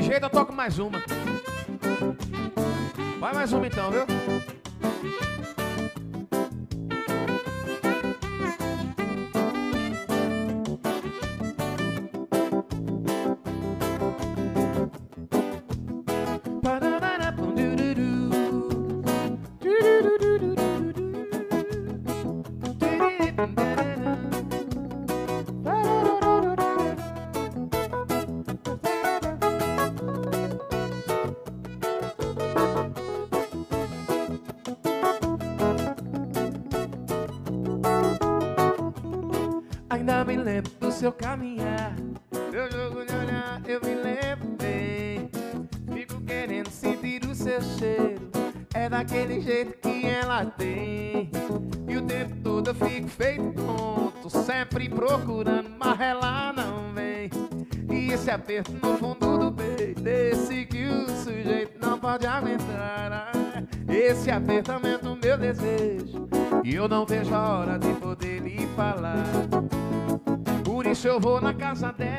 [0.06, 1.02] Jeito eu toco mais uma.
[3.20, 4.06] Vai mais uma então, viu?
[40.96, 41.94] Seu caminhar.
[42.52, 44.66] Seu jogo de olhar, eu me lembro bem.
[47.46, 48.32] seu cheiro
[48.74, 51.30] é daquele jeito que ela tem.
[51.88, 57.30] E o tempo todo eu fico feito tonto, sempre procurando, mas ela não vem.
[57.92, 63.32] E esse aperto no fundo do peito, desse que o sujeito não pode aguentar.
[63.88, 66.28] Esse apertamento meu desejo,
[66.64, 69.45] e eu não vejo a hora de poder lhe falar.
[71.06, 72.15] Eu vou na casa dela,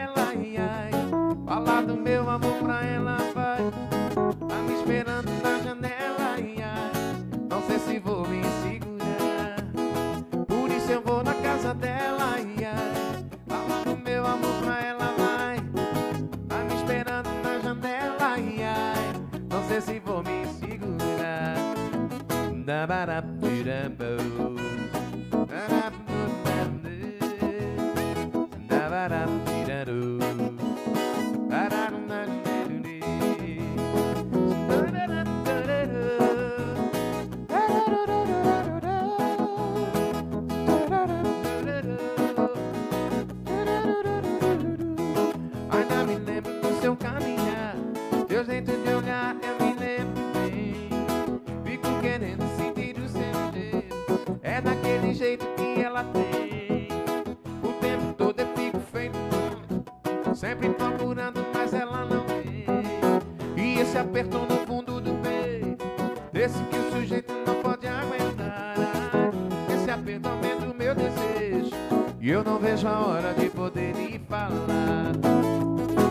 [72.27, 75.12] e eu não vejo a hora de poder lhe falar.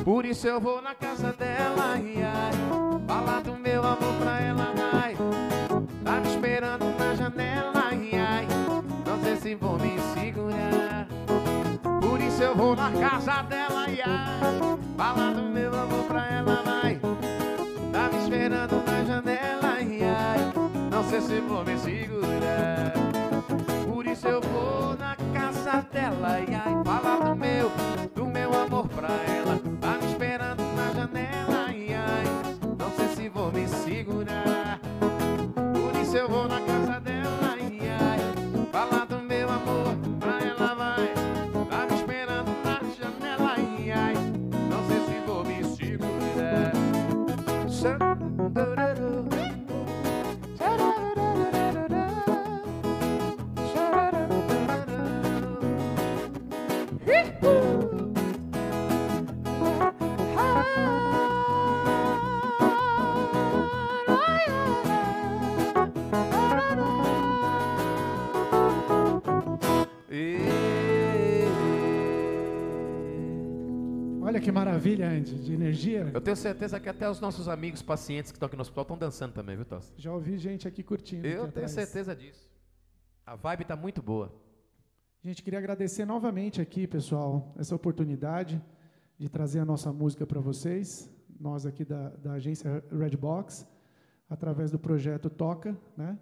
[0.06, 2.52] Por isso eu vou na casa dela, ai, ai,
[3.06, 5.14] falar do meu amor pra ela, ai.
[6.06, 8.48] Tá me esperando na janela, ai, ai,
[9.06, 11.06] não sei se vou me segurar.
[12.00, 16.64] Por isso eu vou na casa dela, ai, ai, falar do meu amor pra ela,
[16.82, 16.98] ai.
[17.92, 20.54] Tá me esperando na janela, ai, ai,
[20.90, 22.05] não sei se vou me segurar.
[74.36, 76.12] Olha que maravilha, Andy, de energia.
[76.14, 78.98] Eu tenho certeza que até os nossos amigos pacientes que estão aqui no hospital estão
[78.98, 79.94] dançando também, viu, Tosse?
[79.96, 81.26] Já ouvi gente aqui curtindo.
[81.26, 81.72] Eu aqui tenho atrás.
[81.72, 82.46] certeza disso.
[83.26, 84.36] A vibe tá muito boa.
[85.24, 88.62] Gente, queria agradecer novamente aqui, pessoal, essa oportunidade
[89.18, 91.10] de trazer a nossa música para vocês.
[91.40, 93.66] Nós aqui da, da agência Redbox,
[94.30, 96.20] através do projeto Toca, né?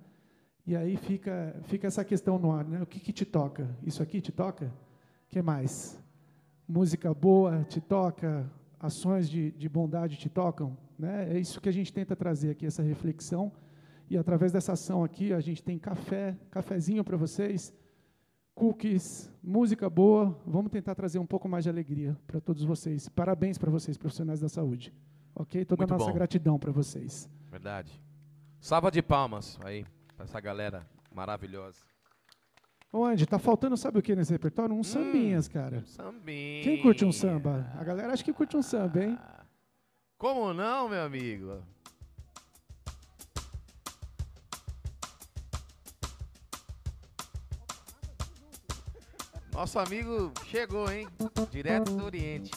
[0.68, 2.80] E aí fica, fica essa questão no ar, né?
[2.80, 3.76] O que, que te toca?
[3.82, 4.68] Isso aqui te toca?
[4.68, 6.03] O que mais?
[6.68, 8.50] Música boa te toca?
[8.80, 10.78] Ações de, de bondade te tocam?
[10.98, 11.34] Né?
[11.36, 13.52] É isso que a gente tenta trazer aqui, essa reflexão.
[14.10, 17.74] E através dessa ação aqui, a gente tem café, cafezinho para vocês,
[18.54, 20.38] cookies, música boa.
[20.46, 23.10] Vamos tentar trazer um pouco mais de alegria para todos vocês.
[23.10, 24.94] Parabéns para vocês, profissionais da saúde.
[25.36, 25.66] Ok?
[25.66, 26.16] Toda Muito a nossa bom.
[26.16, 27.30] gratidão para vocês.
[27.50, 28.02] Verdade.
[28.60, 29.86] Salva de palmas aí
[30.16, 31.93] pra essa galera maravilhosa.
[32.96, 34.76] Ô, Andy, tá faltando, sabe o que nesse repertório?
[34.76, 35.78] Uns sambinhas, cara.
[35.80, 36.64] Hum, Sambinha.
[36.64, 37.68] Quem curte um samba?
[37.76, 39.18] A galera acha que curte um samba, hein?
[40.16, 41.64] Como não, meu amigo?
[49.52, 51.08] Nosso amigo chegou, hein?
[51.52, 52.52] Direto do Oriente.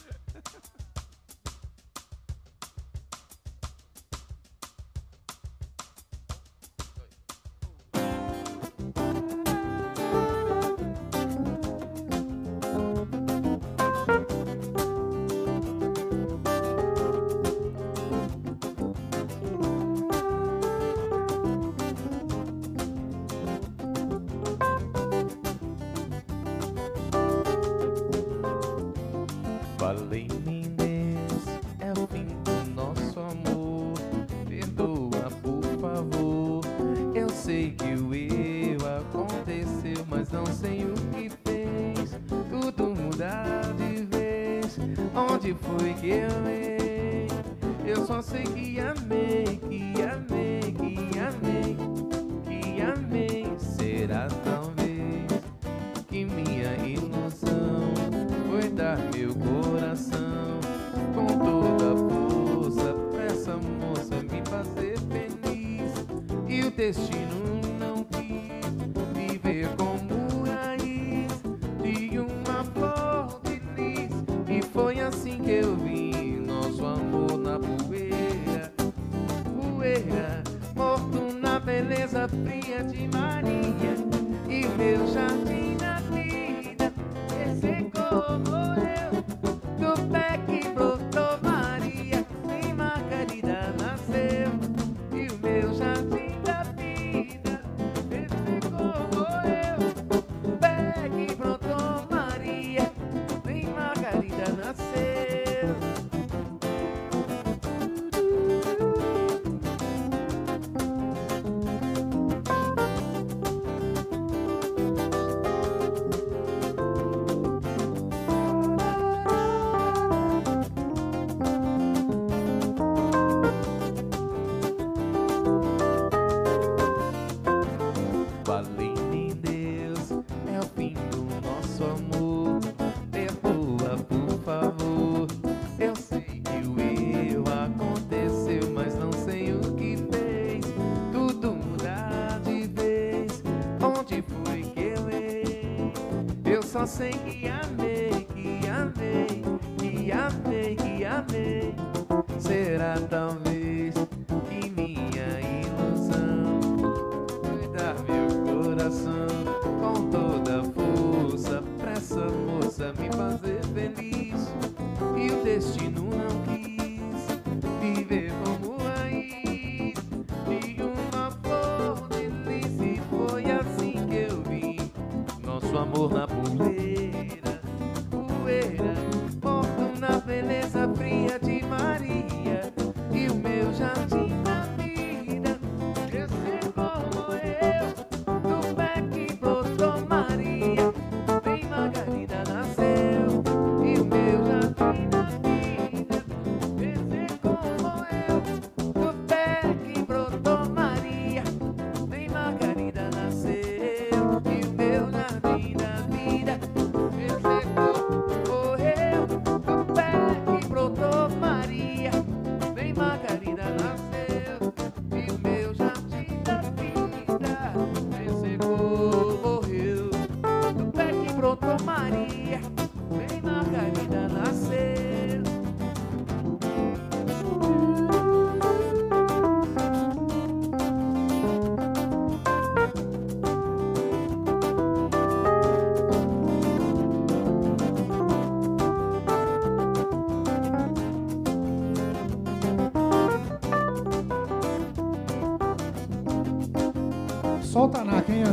[146.86, 147.95] Sei que amei,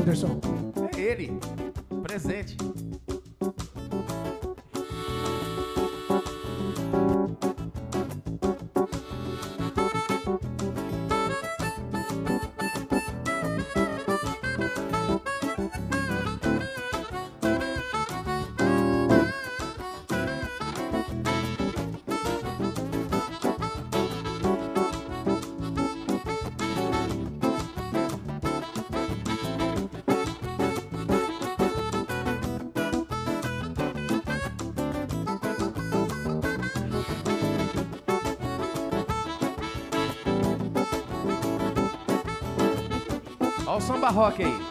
[0.04, 0.43] Anderson?
[43.74, 44.63] Olha o samba rock aí.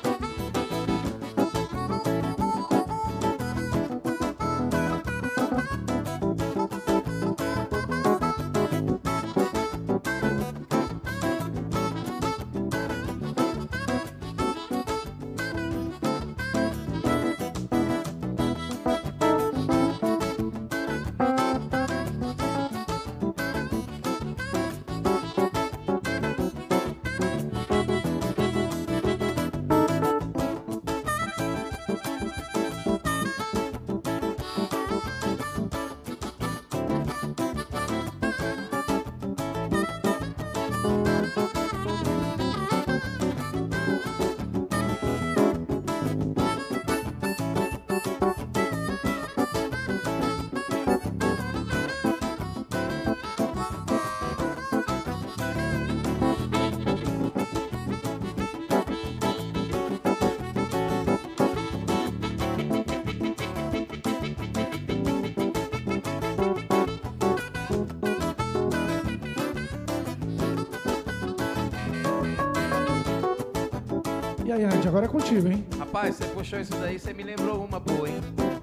[74.65, 75.65] Agora é contigo, hein?
[75.79, 78.21] Rapaz, você puxou isso daí, você me lembrou uma boa, hein?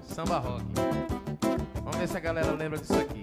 [0.08, 0.64] Samba rock.
[1.82, 3.19] Vamos ver se a galera lembra disso aqui.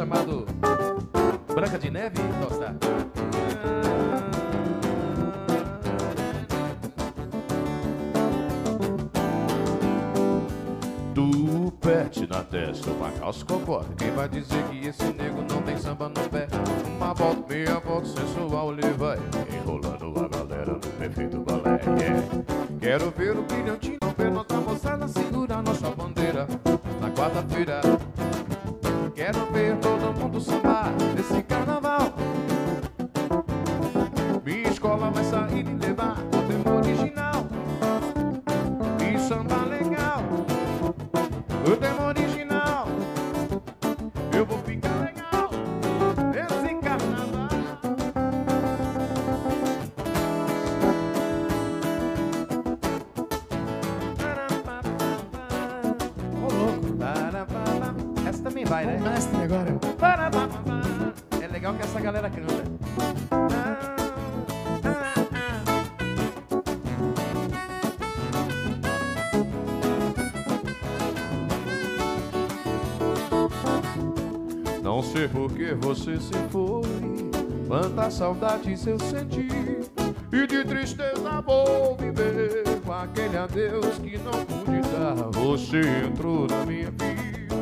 [0.00, 0.46] Chamado
[1.54, 2.74] Branca de Neve, Costa?
[11.12, 15.76] Do pet na testa, uma calça cocota Quem vai dizer que esse nego não tem
[15.76, 16.48] samba no pé?
[16.96, 19.18] Uma volta, meia volta sensual ele vai
[19.54, 22.70] Enrolando a galera no perfeito balé yeah.
[22.80, 23.29] Quero ver
[75.74, 77.30] você se foi
[77.66, 79.48] Quantas saudades eu senti
[80.32, 86.64] E de tristeza vou viver Com aquele adeus que não pude dar Você entrou na
[86.66, 87.56] minha vida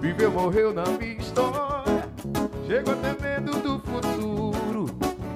[0.00, 2.08] Viveu, morreu na minha história
[2.66, 4.86] Chego até medo do futuro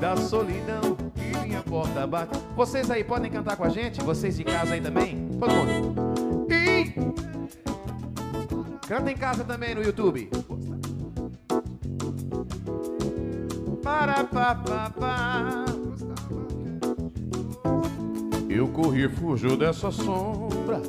[0.01, 2.39] Da solidão que minha porta bate.
[2.57, 4.03] Vocês aí podem cantar com a gente?
[4.03, 5.29] Vocês de casa aí também?
[5.39, 6.47] Todo mundo.
[6.51, 6.95] E...
[8.87, 10.29] Canta em casa também no YouTube.
[18.51, 20.83] Eu corri, fujo dessa sombra.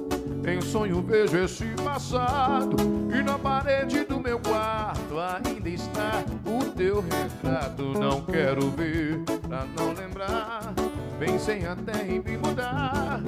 [0.45, 2.76] Em sonho vejo esse passado.
[3.18, 7.98] E na parede do meu quarto ainda está o teu retrato.
[7.98, 10.73] Não quero ver pra não lembrar.
[11.18, 13.22] Pensei até em me mudar.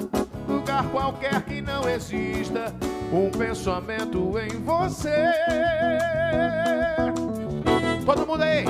[0.46, 2.76] Lugar qualquer que não exista.
[3.14, 5.32] Um pensamento em você.
[8.06, 8.66] Todo mundo aí.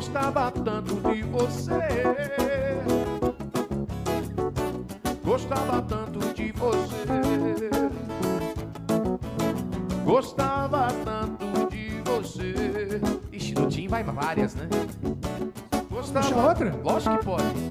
[0.00, 1.78] Gostava tanto de você.
[5.22, 7.70] Gostava tanto de você.
[10.02, 12.98] Gostava tanto de você.
[13.30, 14.66] Ixi, do Tim vai várias, né?
[15.90, 16.26] Gostava.
[16.26, 16.80] Puxa outra?
[16.82, 17.69] Lógico que pode.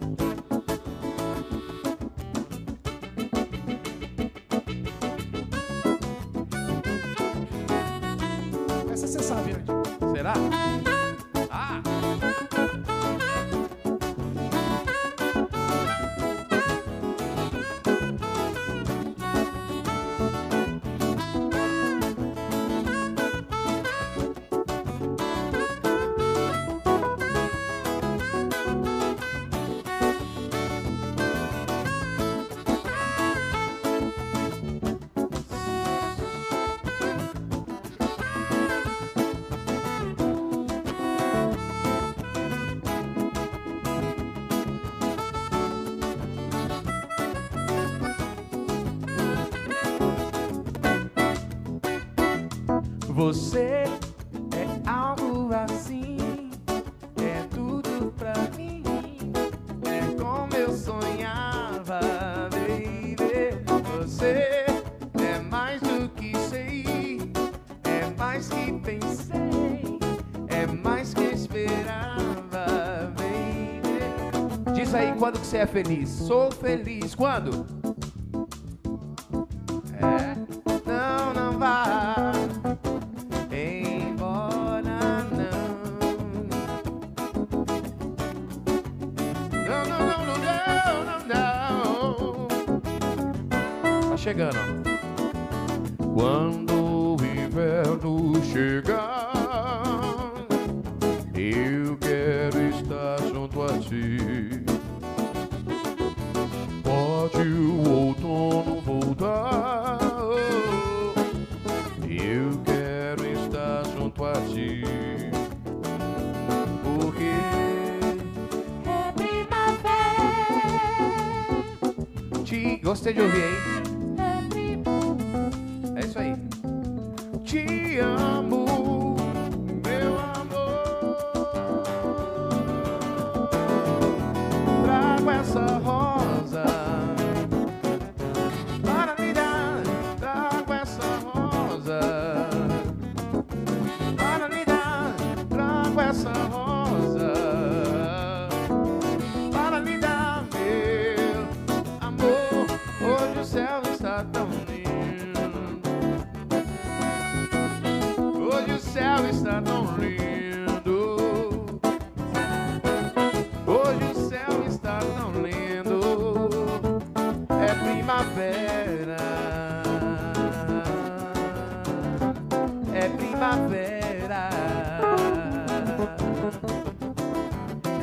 [75.50, 76.10] Você é feliz.
[76.10, 77.16] Sou feliz.
[77.16, 77.79] Quando?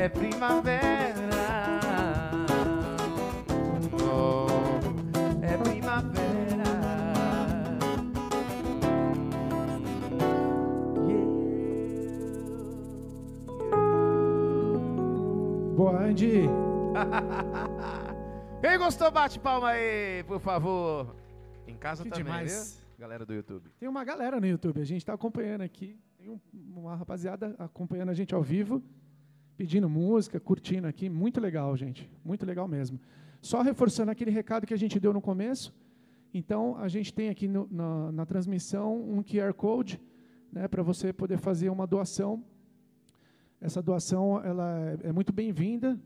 [0.06, 1.30] É primavera.
[4.00, 4.46] Oh,
[5.42, 6.64] é primavera.
[15.76, 16.42] Boa, Andy.
[18.60, 21.14] Quem gostou, bate palma aí, por favor.
[21.66, 22.78] Em casa Que também, demais.
[22.80, 22.86] viu?
[22.98, 23.70] Galera do YouTube.
[23.78, 25.98] Tem uma galera no YouTube, a gente está acompanhando aqui.
[26.16, 26.40] Tem um-
[26.74, 28.82] uma rapaziada acompanhando a gente ao vivo,
[29.56, 31.08] pedindo música, curtindo aqui.
[31.08, 32.10] Muito legal, gente.
[32.24, 33.00] Muito legal mesmo.
[33.40, 35.74] Só reforçando aquele recado que a gente deu no começo.
[36.34, 40.00] Então, a gente tem aqui no- na, na transmissão um QR Code
[40.52, 42.44] né, para você poder fazer uma doação.
[43.60, 45.98] Essa doação ela é, é muito bem-vinda,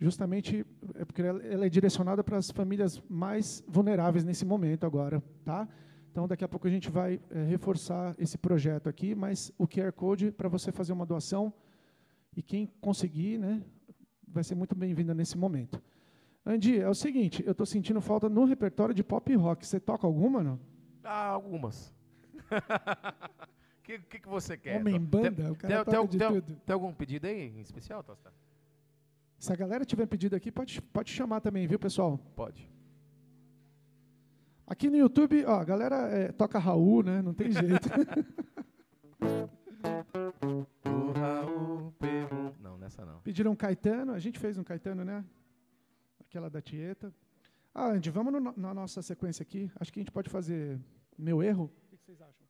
[0.00, 5.22] justamente é porque ela, ela é direcionada para as famílias mais vulneráveis nesse momento agora,
[5.44, 5.68] tá?
[6.10, 9.92] Então, daqui a pouco a gente vai eh, reforçar esse projeto aqui, mas o QR
[9.92, 11.52] Code para você fazer uma doação
[12.36, 13.62] e quem conseguir, né,
[14.26, 15.82] vai ser muito bem-vinda nesse momento.
[16.44, 19.66] Andy, é o seguinte, eu estou sentindo falta no repertório de pop rock.
[19.66, 20.58] Você toca alguma, não?
[21.04, 21.92] Ah, algumas.
[22.38, 22.42] O
[23.84, 24.80] que, que, que você quer?
[24.80, 26.56] Homem Tem- banda, tem, o cara tem, toca de tem- tudo.
[26.64, 28.32] tem algum pedido aí em especial, Tosta?
[29.38, 32.18] Se a galera tiver pedido aqui, pode, pode chamar também, viu, pessoal?
[32.36, 32.70] Pode.
[34.66, 37.20] Aqui no YouTube, ó, a galera eh, toca Raul, né?
[37.22, 37.88] Não tem jeito.
[42.90, 43.20] Nessa não.
[43.20, 45.24] Pediram um Caetano, a gente fez um Caetano, né?
[46.18, 47.14] Aquela da Tieta.
[47.72, 49.70] Ah, Andy, vamos no- na nossa sequência aqui.
[49.78, 50.80] Acho que a gente pode fazer
[51.16, 51.70] Meu Erro.
[51.92, 52.46] O que vocês acham?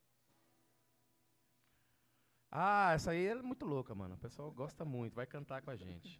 [2.50, 4.14] Ah, essa aí é muito louca, mano.
[4.14, 6.18] O pessoal gosta muito, vai cantar com a gente.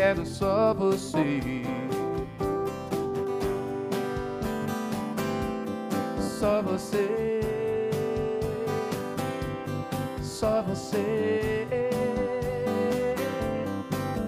[0.00, 1.62] Quero só você.
[6.18, 7.40] Só você.
[10.22, 11.66] Só você.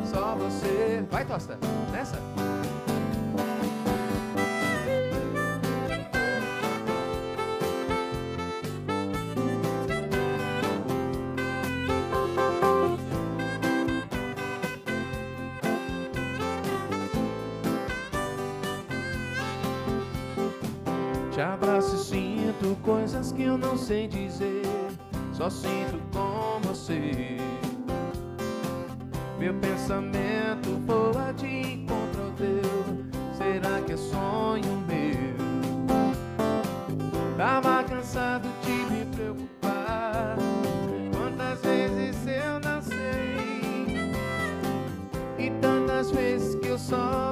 [0.05, 1.05] Só você.
[1.11, 1.59] Vai, Tosta.
[1.90, 2.32] Nessa?
[22.63, 24.63] Sinto coisas que eu não sei dizer.
[25.33, 27.39] Só sinto com você.
[29.39, 33.05] Meu pensamento voa de encontro ao teu.
[33.37, 35.33] Será que é sonho meu?
[37.37, 40.37] Tava cansado de me preocupar.
[41.13, 44.13] Quantas vezes eu não sei,
[45.39, 47.32] e tantas vezes que eu só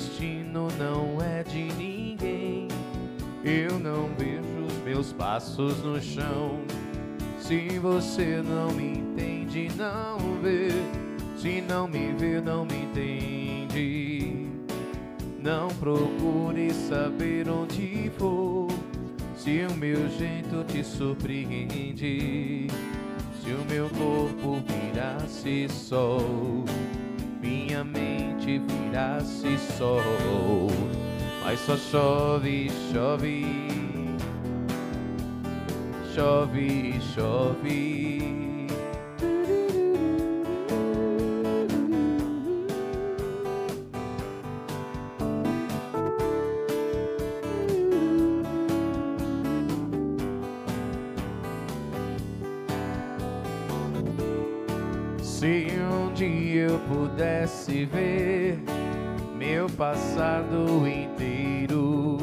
[0.00, 2.68] destino não é de ninguém.
[3.44, 6.58] Eu não vejo os meus passos no chão.
[7.38, 10.68] Se você não me entende, não vê.
[11.36, 14.48] Se não me vê, não me entende.
[15.38, 18.68] Não procure saber onde vou.
[19.36, 22.66] Se o meu jeito te surpreende,
[23.42, 26.64] se o meu corpo virasse sol,
[27.40, 30.00] minha mente virasse sol,
[31.44, 33.46] mas só chove, chove,
[36.14, 38.30] chove, chove.
[55.22, 58.29] Se um dia eu pudesse ver
[59.80, 62.18] passado inteiro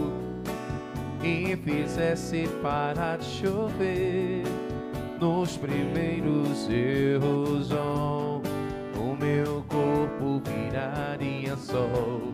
[1.23, 4.43] e fizesse parar de chover
[5.19, 8.43] nos primeiros erros, oh,
[8.95, 12.31] o meu corpo viraria sol,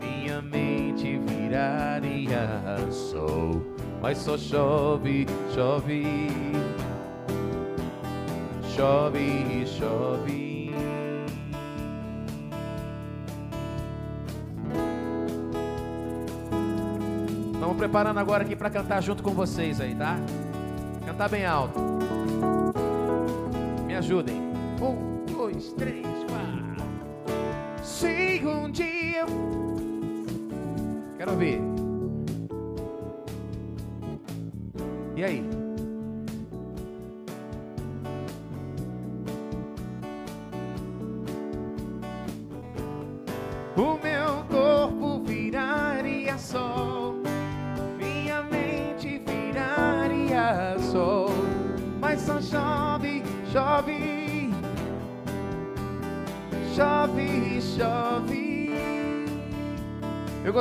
[0.00, 2.48] minha mente viraria
[2.90, 3.60] sol,
[4.00, 6.06] mas só chove, chove
[8.74, 10.49] chove, chove.
[17.80, 20.18] Preparando agora aqui para cantar junto com vocês aí, tá?
[21.06, 21.80] Cantar bem alto.
[23.86, 24.36] Me ajudem.
[24.82, 27.82] Um, dois, três, quatro.
[27.82, 29.24] Se um dia.
[31.16, 31.69] Quero ouvir.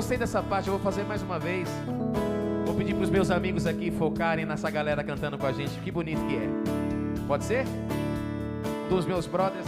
[0.10, 1.70] Gostei dessa parte, eu vou fazer mais uma vez.
[2.66, 5.80] Vou pedir para os meus amigos aqui focarem nessa galera cantando com a gente.
[5.82, 6.50] Que bonito que é.
[7.28, 7.64] Pode ser?
[8.90, 9.68] Dos meus brothers.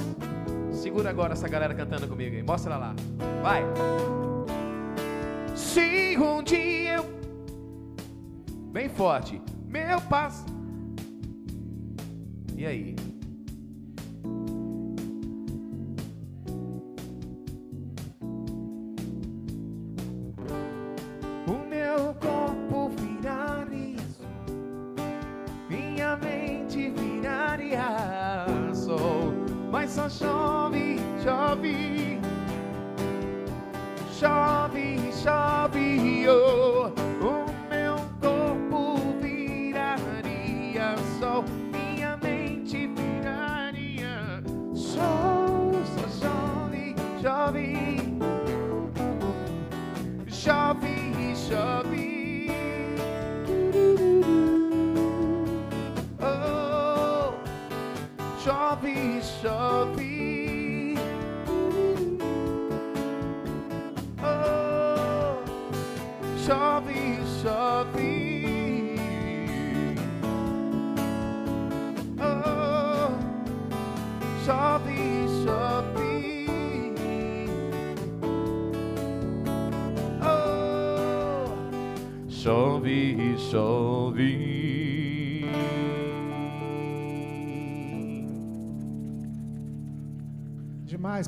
[0.72, 2.42] Segura agora essa galera cantando comigo aí.
[2.42, 2.96] Mostra lá.
[3.44, 3.64] Vai.
[5.56, 7.06] Se um dia eu...
[8.72, 9.40] Bem forte.
[9.68, 10.44] Meu passo.
[12.58, 12.96] E aí?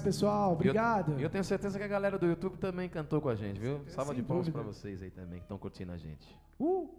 [0.04, 0.54] Pessoal.
[0.54, 1.12] Obrigado.
[1.14, 3.60] E eu, eu, tenho certeza que a galera do YouTube também cantou com a gente,
[3.60, 3.82] viu?
[3.88, 6.28] Salva de palmas para vocês aí também que estão curtindo a gente.
[6.60, 6.90] Uh,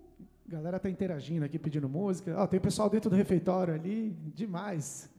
[0.47, 2.35] galera tá interagindo aqui, pedindo música.
[2.37, 4.11] Ó, tem pessoal dentro do refeitório ali.
[4.35, 5.11] Demais.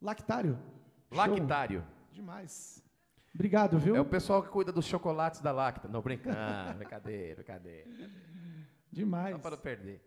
[0.00, 0.58] Lactário.
[1.10, 1.80] Lactário.
[1.80, 1.88] Show.
[2.12, 2.82] Demais.
[3.34, 3.94] Obrigado, viu?
[3.94, 5.88] É o pessoal que cuida dos chocolates da Lacta.
[5.88, 6.36] Não, brincando.
[6.76, 7.88] brincadeira, brincadeira.
[8.90, 9.32] Demais.
[9.36, 10.00] Só para não perder.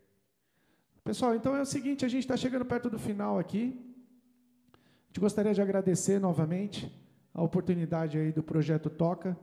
[1.02, 3.93] Pessoal, então é o seguinte, a gente está chegando perto do final aqui.
[5.14, 6.92] Gente gostaria de agradecer novamente
[7.32, 9.38] a oportunidade aí do Projeto Toca.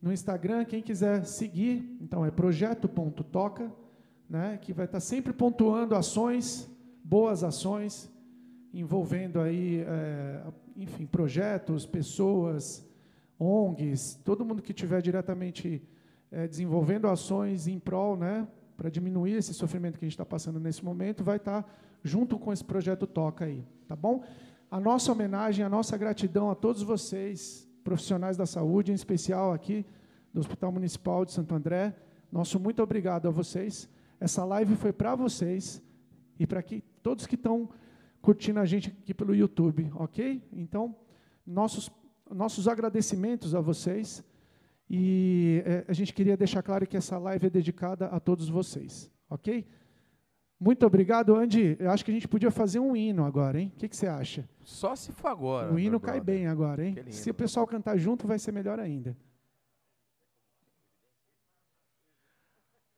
[0.00, 3.72] No Instagram, quem quiser seguir, então é projeto.toca,
[4.30, 6.70] né, que vai estar sempre pontuando ações,
[7.02, 8.08] boas ações,
[8.72, 10.44] envolvendo aí, é,
[10.76, 12.88] enfim, projetos, pessoas,
[13.36, 15.82] ONGs, todo mundo que estiver diretamente
[16.30, 18.46] é, desenvolvendo ações em prol, né,
[18.76, 21.68] para diminuir esse sofrimento que a gente está passando nesse momento, vai estar
[22.04, 24.22] junto com esse projeto Toca aí, tá bom?
[24.70, 29.84] A nossa homenagem, a nossa gratidão a todos vocês, profissionais da saúde, em especial aqui
[30.32, 31.94] do Hospital Municipal de Santo André.
[32.30, 33.88] Nosso muito obrigado a vocês.
[34.18, 35.82] Essa live foi para vocês
[36.38, 37.68] e para que todos que estão
[38.20, 40.42] curtindo a gente aqui pelo YouTube, ok?
[40.52, 40.96] Então,
[41.46, 41.90] nossos
[42.30, 44.24] nossos agradecimentos a vocês.
[44.88, 49.10] E é, a gente queria deixar claro que essa live é dedicada a todos vocês,
[49.30, 49.66] ok?
[50.58, 51.76] Muito obrigado, Andy.
[51.78, 53.72] Eu acho que a gente podia fazer um hino agora, hein?
[53.74, 54.48] O que, que você acha?
[54.62, 55.72] Só se for agora.
[55.72, 56.96] O hino cai bem agora, hein?
[57.10, 59.16] Se o pessoal cantar junto, vai ser melhor ainda.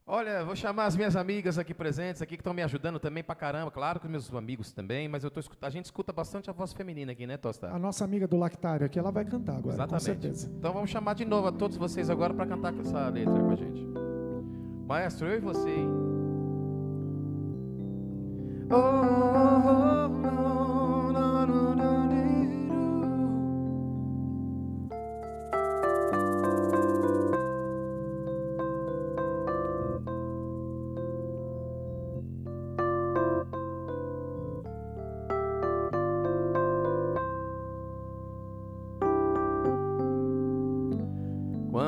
[0.09, 3.35] Olha, vou chamar as minhas amigas aqui presentes, aqui que estão me ajudando também pra
[3.35, 6.73] caramba, claro que meus amigos também, mas eu tô a gente escuta bastante a voz
[6.73, 7.69] feminina aqui, né, Tosta?
[7.73, 10.01] A nossa amiga do Lactário aqui, ela vai cantar agora, Exatamente.
[10.01, 10.49] com certeza.
[10.57, 13.51] Então vamos chamar de novo a todos vocês agora para cantar com essa letra com
[13.51, 13.85] a gente.
[14.87, 16.06] Maestro, eu e você, hein?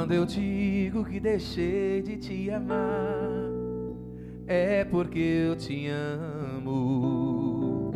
[0.08, 3.47] Quando eu digo que deixei de te amar,
[4.48, 7.92] é porque eu te amo.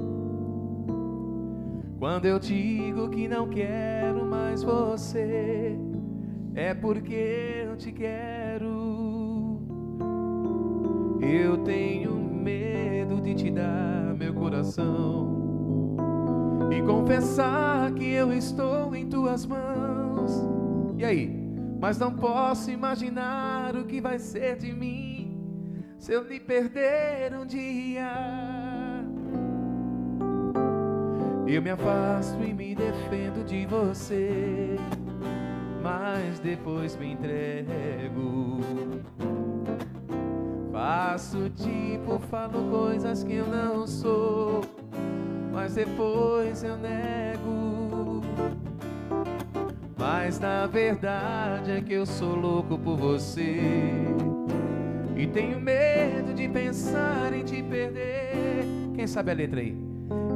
[1.99, 5.79] Quando eu digo que não quero mais você,
[6.55, 9.61] é porque eu te quero.
[11.23, 15.97] Eu tenho medo de te dar meu coração
[16.71, 20.45] e confessar que eu estou em tuas mãos.
[20.99, 21.41] E aí?
[21.81, 25.12] Mas não posso imaginar o que vai ser de mim
[26.03, 28.13] se eu lhe perder um dia.
[31.47, 34.77] Eu me afasto e me defendo de você,
[35.81, 38.59] mas depois me entrego.
[40.73, 44.61] Faço tipo, falo coisas que eu não sou,
[45.53, 48.23] mas depois eu nego.
[49.97, 53.61] Mas na verdade é que eu sou louco por você.
[55.17, 58.65] E tenho medo de pensar em te perder.
[58.95, 59.77] Quem sabe a letra aí?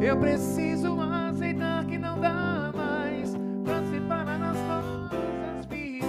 [0.01, 3.35] Eu preciso aceitar que não dá mais
[3.65, 6.07] pra separar as nossas vidas.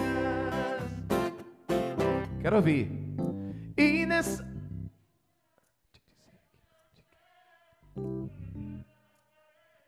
[2.42, 2.92] Quero ouvir.
[3.78, 4.46] E nessa.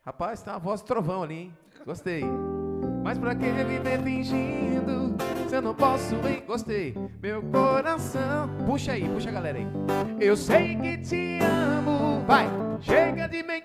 [0.05, 1.57] Rapaz, tem uma voz trovão ali, hein?
[1.85, 2.23] Gostei.
[3.03, 5.15] Mas pra que viver fingindo
[5.47, 6.43] se eu não posso, hein?
[6.45, 6.93] Gostei.
[7.21, 8.49] Meu coração.
[8.65, 9.67] Puxa aí, puxa a galera aí.
[10.19, 12.23] Eu sei que te amo.
[12.27, 12.47] Vai,
[12.81, 13.63] chega de mim.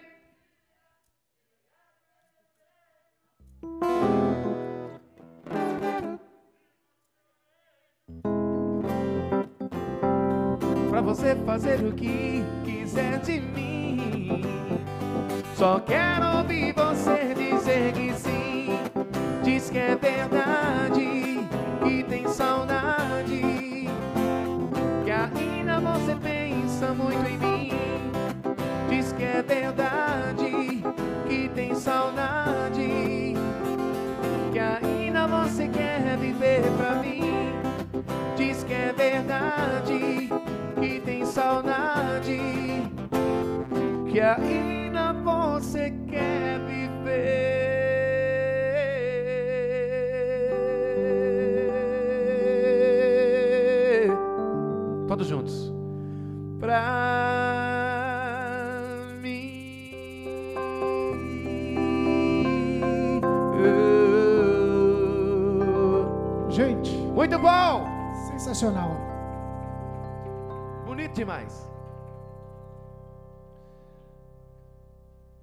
[10.88, 14.42] Pra você fazer o que quiser de mim.
[15.56, 18.33] Só quero ouvir você dizer que sim
[19.74, 21.48] que é verdade
[21.84, 23.88] e tem saudade.
[25.04, 27.72] Que ainda você pensa muito em mim.
[28.88, 30.80] Diz que é verdade
[31.28, 33.34] que tem saudade.
[34.52, 37.52] Que ainda você quer viver pra mim.
[38.36, 40.30] Diz que é verdade
[40.80, 42.38] que tem saudade.
[44.08, 47.53] Que ainda você quer viver.
[55.14, 55.72] Todos juntos.
[56.58, 56.82] Pra
[59.22, 59.92] mim.
[66.50, 67.84] Gente, Muito bom!
[68.32, 68.90] sensacional.
[70.84, 71.64] Bonito demais.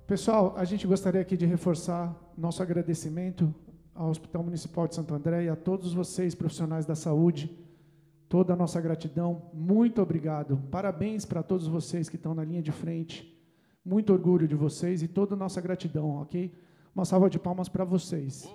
[0.06, 3.56] Pessoal, a gente gostaria aqui de reforçar nosso agradecimento
[3.96, 7.71] ao Hospital Municipal de Santo André e a todos vocês, profissionais da saúde.
[8.32, 9.50] Toda a nossa gratidão.
[9.54, 10.56] Muito obrigado.
[10.72, 13.38] Parabéns para todos vocês que estão na linha de frente.
[13.84, 16.50] Muito orgulho de vocês e toda a nossa gratidão, ok?
[16.96, 18.50] Uma salva de palmas para vocês.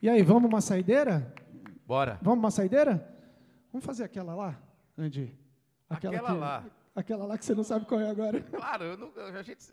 [0.00, 1.34] E aí, vamos uma saideira?
[1.84, 2.16] Bora.
[2.22, 3.04] Vamos uma saideira?
[3.72, 4.56] Vamos fazer aquela lá,
[4.96, 5.36] Andy?
[5.90, 6.64] Aquela que- lá.
[6.94, 8.40] Aquela lá que você não sabe qual é agora.
[8.54, 9.66] Claro, eu não, eu já gente.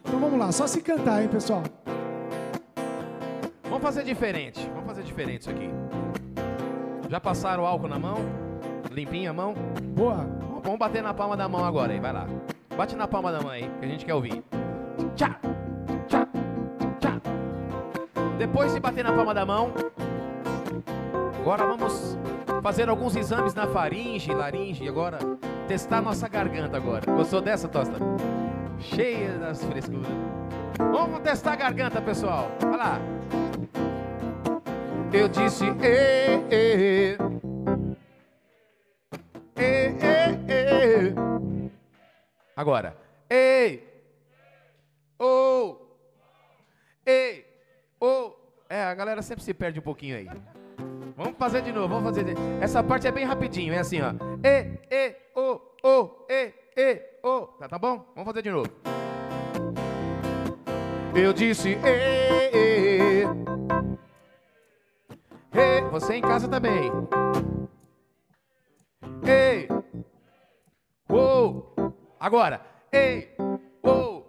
[0.00, 1.62] Então vamos lá, só se cantar, hein, pessoal?
[3.76, 4.70] Vamos fazer diferente.
[4.72, 5.70] Vamos fazer diferente isso aqui.
[7.10, 8.16] Já passaram o álcool na mão?
[8.90, 9.52] Limpinha a mão?
[9.94, 10.26] Boa.
[10.62, 12.26] Vamos bater na palma da mão agora aí, vai lá.
[12.74, 14.42] Bate na palma da mão aí, que a gente quer ouvir.
[15.14, 15.38] Tchá,
[16.08, 16.26] tchá,
[16.98, 17.20] tchá.
[18.38, 19.70] Depois de bater na palma da mão,
[21.38, 22.18] agora vamos
[22.62, 25.18] fazer alguns exames na faringe, laringe, agora
[25.68, 27.04] testar nossa garganta agora.
[27.12, 27.98] Gostou dessa, Tosta?
[28.78, 30.08] Cheia das frescuras.
[30.78, 32.50] Vamos testar a garganta, pessoal.
[32.58, 33.15] Vai lá.
[35.12, 37.16] Eu disse, e, e.
[42.54, 42.96] Agora,
[43.28, 43.82] ei,
[45.18, 45.76] ô,
[47.04, 47.44] ei,
[48.00, 48.32] ô.
[48.68, 50.28] É, a galera sempre se perde um pouquinho aí.
[51.16, 52.24] Vamos fazer de novo, vamos fazer.
[52.24, 52.32] De...
[52.60, 54.12] Essa parte é bem rapidinho, é assim, ó.
[54.42, 57.42] E, e, ô, ô, e, e, ô.
[57.58, 58.04] Tá, tá bom?
[58.14, 58.70] Vamos fazer de novo.
[61.14, 62.65] Eu disse, e,
[65.58, 65.80] e.
[65.90, 66.90] Você em casa também.
[69.24, 69.68] Ei,
[71.10, 71.74] uou.
[72.20, 72.60] Agora,
[72.92, 73.34] ei,
[73.84, 74.26] uou,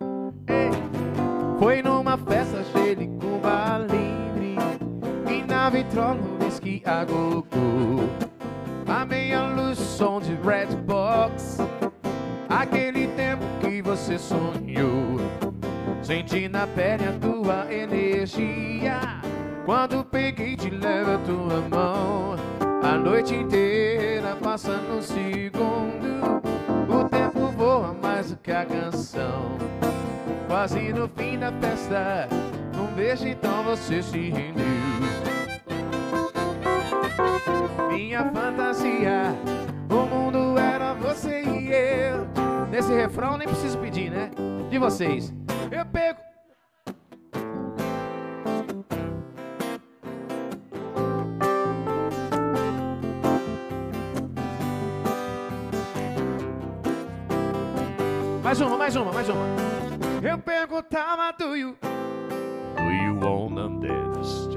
[0.48, 0.72] ei.
[1.60, 4.56] Foi numa festa cheia de Cuba Livre
[5.28, 8.08] E na vitrola whisky a gogo
[8.88, 11.58] A luz, som de Red Box
[12.50, 15.18] Aquele tempo que você sonhou
[16.04, 19.22] Senti na pele a tua energia
[19.68, 22.38] Quando peguei te a tua mão
[22.82, 26.42] A noite inteira passa no segundo.
[26.88, 29.58] O tempo voa mais do que a canção.
[30.48, 32.30] Quase no fim da festa
[32.80, 34.66] Um beijo então você se rendeu.
[37.92, 39.36] Minha fantasia
[39.90, 42.26] O mundo era você e eu.
[42.72, 44.32] Nesse refrão nem preciso pedir, né?
[44.70, 45.34] De vocês.
[45.70, 46.27] Eu pego
[58.58, 59.46] Mais uma, mais uma, mais uma.
[60.28, 61.78] Eu perguntava do you
[62.76, 64.50] Do you wanna dance?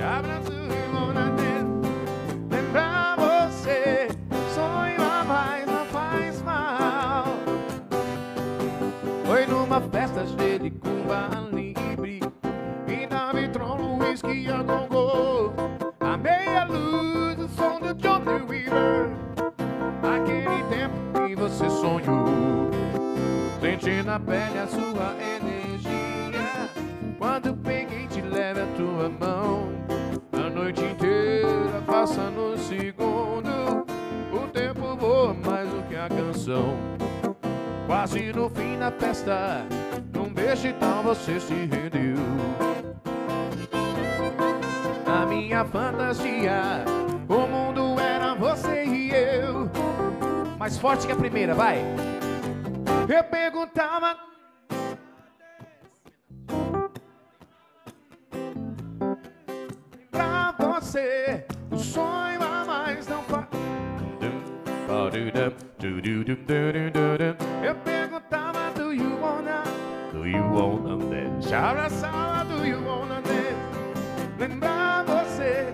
[24.10, 26.68] Na pele a sua energia.
[27.16, 29.68] Quando peguei te leve a tua mão.
[30.32, 33.86] A noite inteira passa no segundo.
[34.32, 36.76] O tempo voa mais do que a canção.
[37.86, 39.66] Quase no fim da festa
[40.12, 42.16] Num beijo então você se rendeu.
[45.04, 46.84] Na minha fantasia
[47.28, 49.70] O mundo era você e eu.
[50.58, 51.84] Mais forte que a primeira, vai!
[53.12, 54.16] Eu perguntava.
[60.12, 63.48] Pra você, o sonho a mais não faz.
[67.64, 69.64] Eu perguntava, do you wanna,
[70.12, 71.52] do you wanna dance?
[71.52, 73.56] Abraçava, do you wanna dance?
[74.38, 75.72] Lembrar você,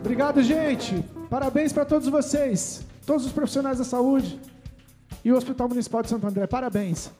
[0.00, 1.02] Obrigado, gente.
[1.30, 4.40] Parabéns para todos vocês, todos os profissionais da saúde
[5.24, 6.46] e o Hospital Municipal de Santo André.
[6.46, 7.10] Parabéns.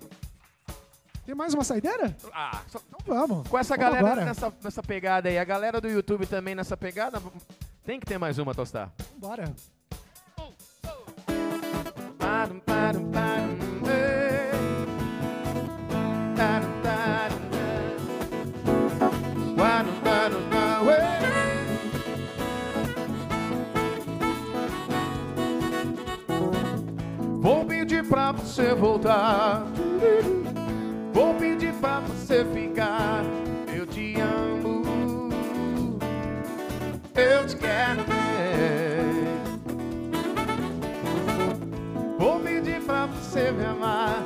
[1.25, 2.15] Tem mais uma saideira?
[2.33, 3.49] Ah, só- Então vamos.
[3.49, 7.21] com essa Vamos galera nessa, nessa pegada aí, a galera do YouTube também nessa pegada,
[7.85, 8.93] tem que ter mais uma, Tostar.
[9.17, 9.53] Bora.
[27.45, 29.67] Vou pedir pra você voltar.
[31.13, 33.23] Vou pedir pra você ficar.
[33.75, 34.83] Eu te amo.
[37.15, 38.24] Eu te quero
[43.35, 44.23] você me amar.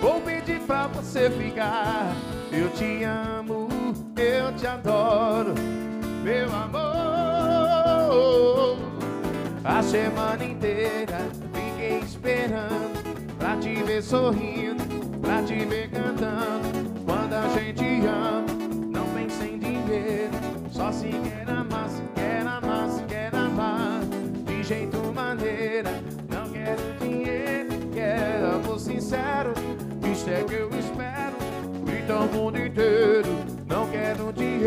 [0.00, 2.16] Vou pedir pra você ficar.
[2.50, 3.68] Eu te amo,
[4.16, 5.52] eu te adoro,
[6.22, 6.82] meu amor.
[9.62, 11.18] A semana inteira
[11.52, 14.82] fiquei esperando pra te ver sorrindo,
[15.20, 16.94] pra te ver cantando.
[17.04, 18.43] Quando a gente ama,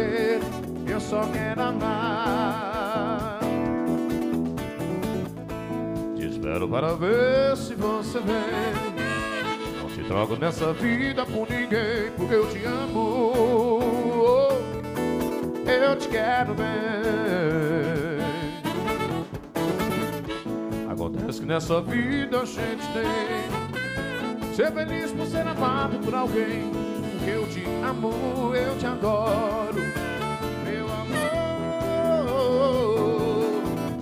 [0.07, 0.45] dinheiro,
[0.87, 3.39] eu só quero amar.
[6.15, 9.81] Te espero para ver se você vem.
[9.81, 14.49] Não te troco nessa vida por ninguém, porque eu te amo.
[15.65, 16.67] Eu te quero bem.
[20.89, 23.67] Acontece que nessa vida a gente tem
[24.55, 26.86] ser feliz por ser amado por alguém.
[27.27, 29.81] Eu te amo, eu te adoro,
[30.63, 31.17] meu amor.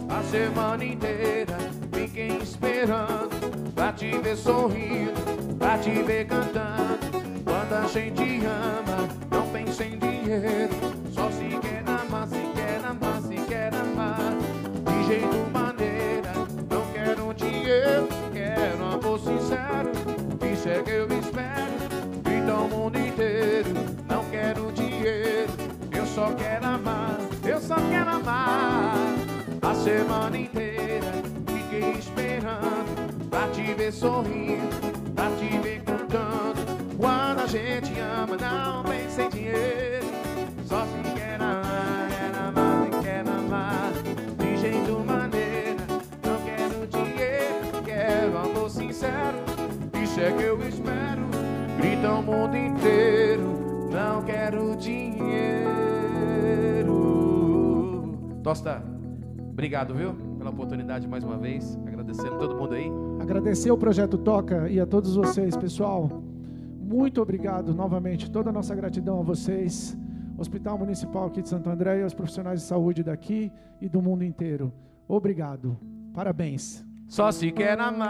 [0.09, 1.57] A semana inteira
[1.91, 6.99] fiquei esperando pra te ver sorrindo, pra te ver cantando.
[7.43, 10.75] Quando a gente ama, não pensa em dinheiro,
[11.11, 14.35] só se quer amar, se quer amar, se quer amar.
[14.85, 15.44] De jeito
[33.65, 34.69] te ver sorrindo,
[35.15, 36.61] pra te ver cantando.
[36.97, 40.05] Quando a gente ama, não pensa em dinheiro,
[40.65, 43.91] só se quer amar, quer amar, se quer amar.
[44.37, 45.81] De jeito maneira,
[46.23, 49.37] não quero dinheiro, quero amor sincero.
[50.01, 51.23] Isso é que eu espero,
[51.77, 53.89] grita o mundo inteiro.
[53.91, 55.25] Não quero dinheiro.
[58.43, 58.83] Tosta,
[59.49, 60.13] obrigado, viu?
[60.37, 61.75] Pela oportunidade mais uma vez.
[61.87, 62.91] Agradecendo todo mundo aí.
[63.25, 66.21] Agradecer o Projeto Toca e a todos vocês, pessoal.
[66.79, 68.29] Muito obrigado novamente.
[68.29, 69.97] Toda a nossa gratidão a vocês.
[70.37, 74.23] Hospital Municipal aqui de Santo André e aos profissionais de saúde daqui e do mundo
[74.23, 74.71] inteiro.
[75.07, 75.75] Obrigado.
[76.13, 76.85] Parabéns.
[77.07, 78.05] Só se quer amar.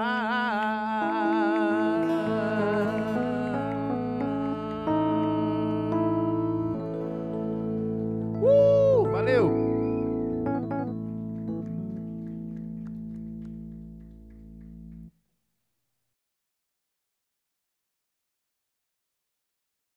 [8.41, 9.64] Uh, valeu!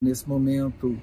[0.09, 0.97] Nesse momento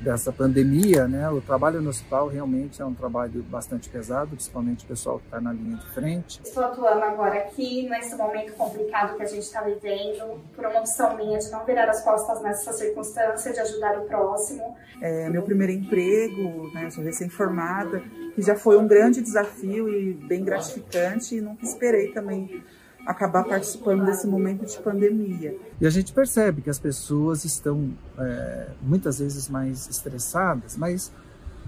[0.00, 4.88] dessa pandemia, né, o trabalho no hospital realmente é um trabalho bastante pesado, principalmente o
[4.88, 6.40] pessoal que está na linha de frente.
[6.44, 11.16] Estou atuando agora aqui nesse momento complicado que a gente está vivendo, por uma opção
[11.16, 14.76] minha de não virar as costas nessa circunstância, de ajudar o próximo.
[15.00, 18.02] É meu primeiro emprego, né, sou recém-formada,
[18.34, 22.62] que já foi um grande desafio e bem gratificante, e nunca esperei também
[23.06, 25.56] acabar participando desse momento de pandemia.
[25.80, 31.12] E a gente percebe que as pessoas estão é, muitas vezes mais estressadas, mas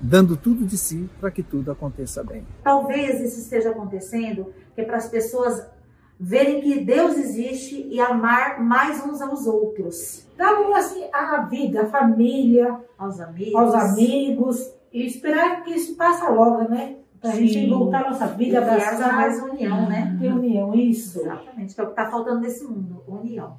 [0.00, 2.46] dando tudo de si para que tudo aconteça bem.
[2.62, 5.66] Talvez isso esteja acontecendo que é para as pessoas
[6.18, 10.26] verem que Deus existe e amar mais uns aos outros.
[10.36, 16.22] Dar assim, a vida, a família, aos amigos, aos amigos e esperar que isso passe
[16.30, 16.96] logo, né?
[17.27, 17.47] Pra Sim.
[17.47, 19.15] gente voltar a nossa vida, abraçar.
[19.15, 20.16] mais união, né?
[20.20, 21.20] Ter união, isso.
[21.20, 23.57] Exatamente, que é o que está faltando nesse mundo, união.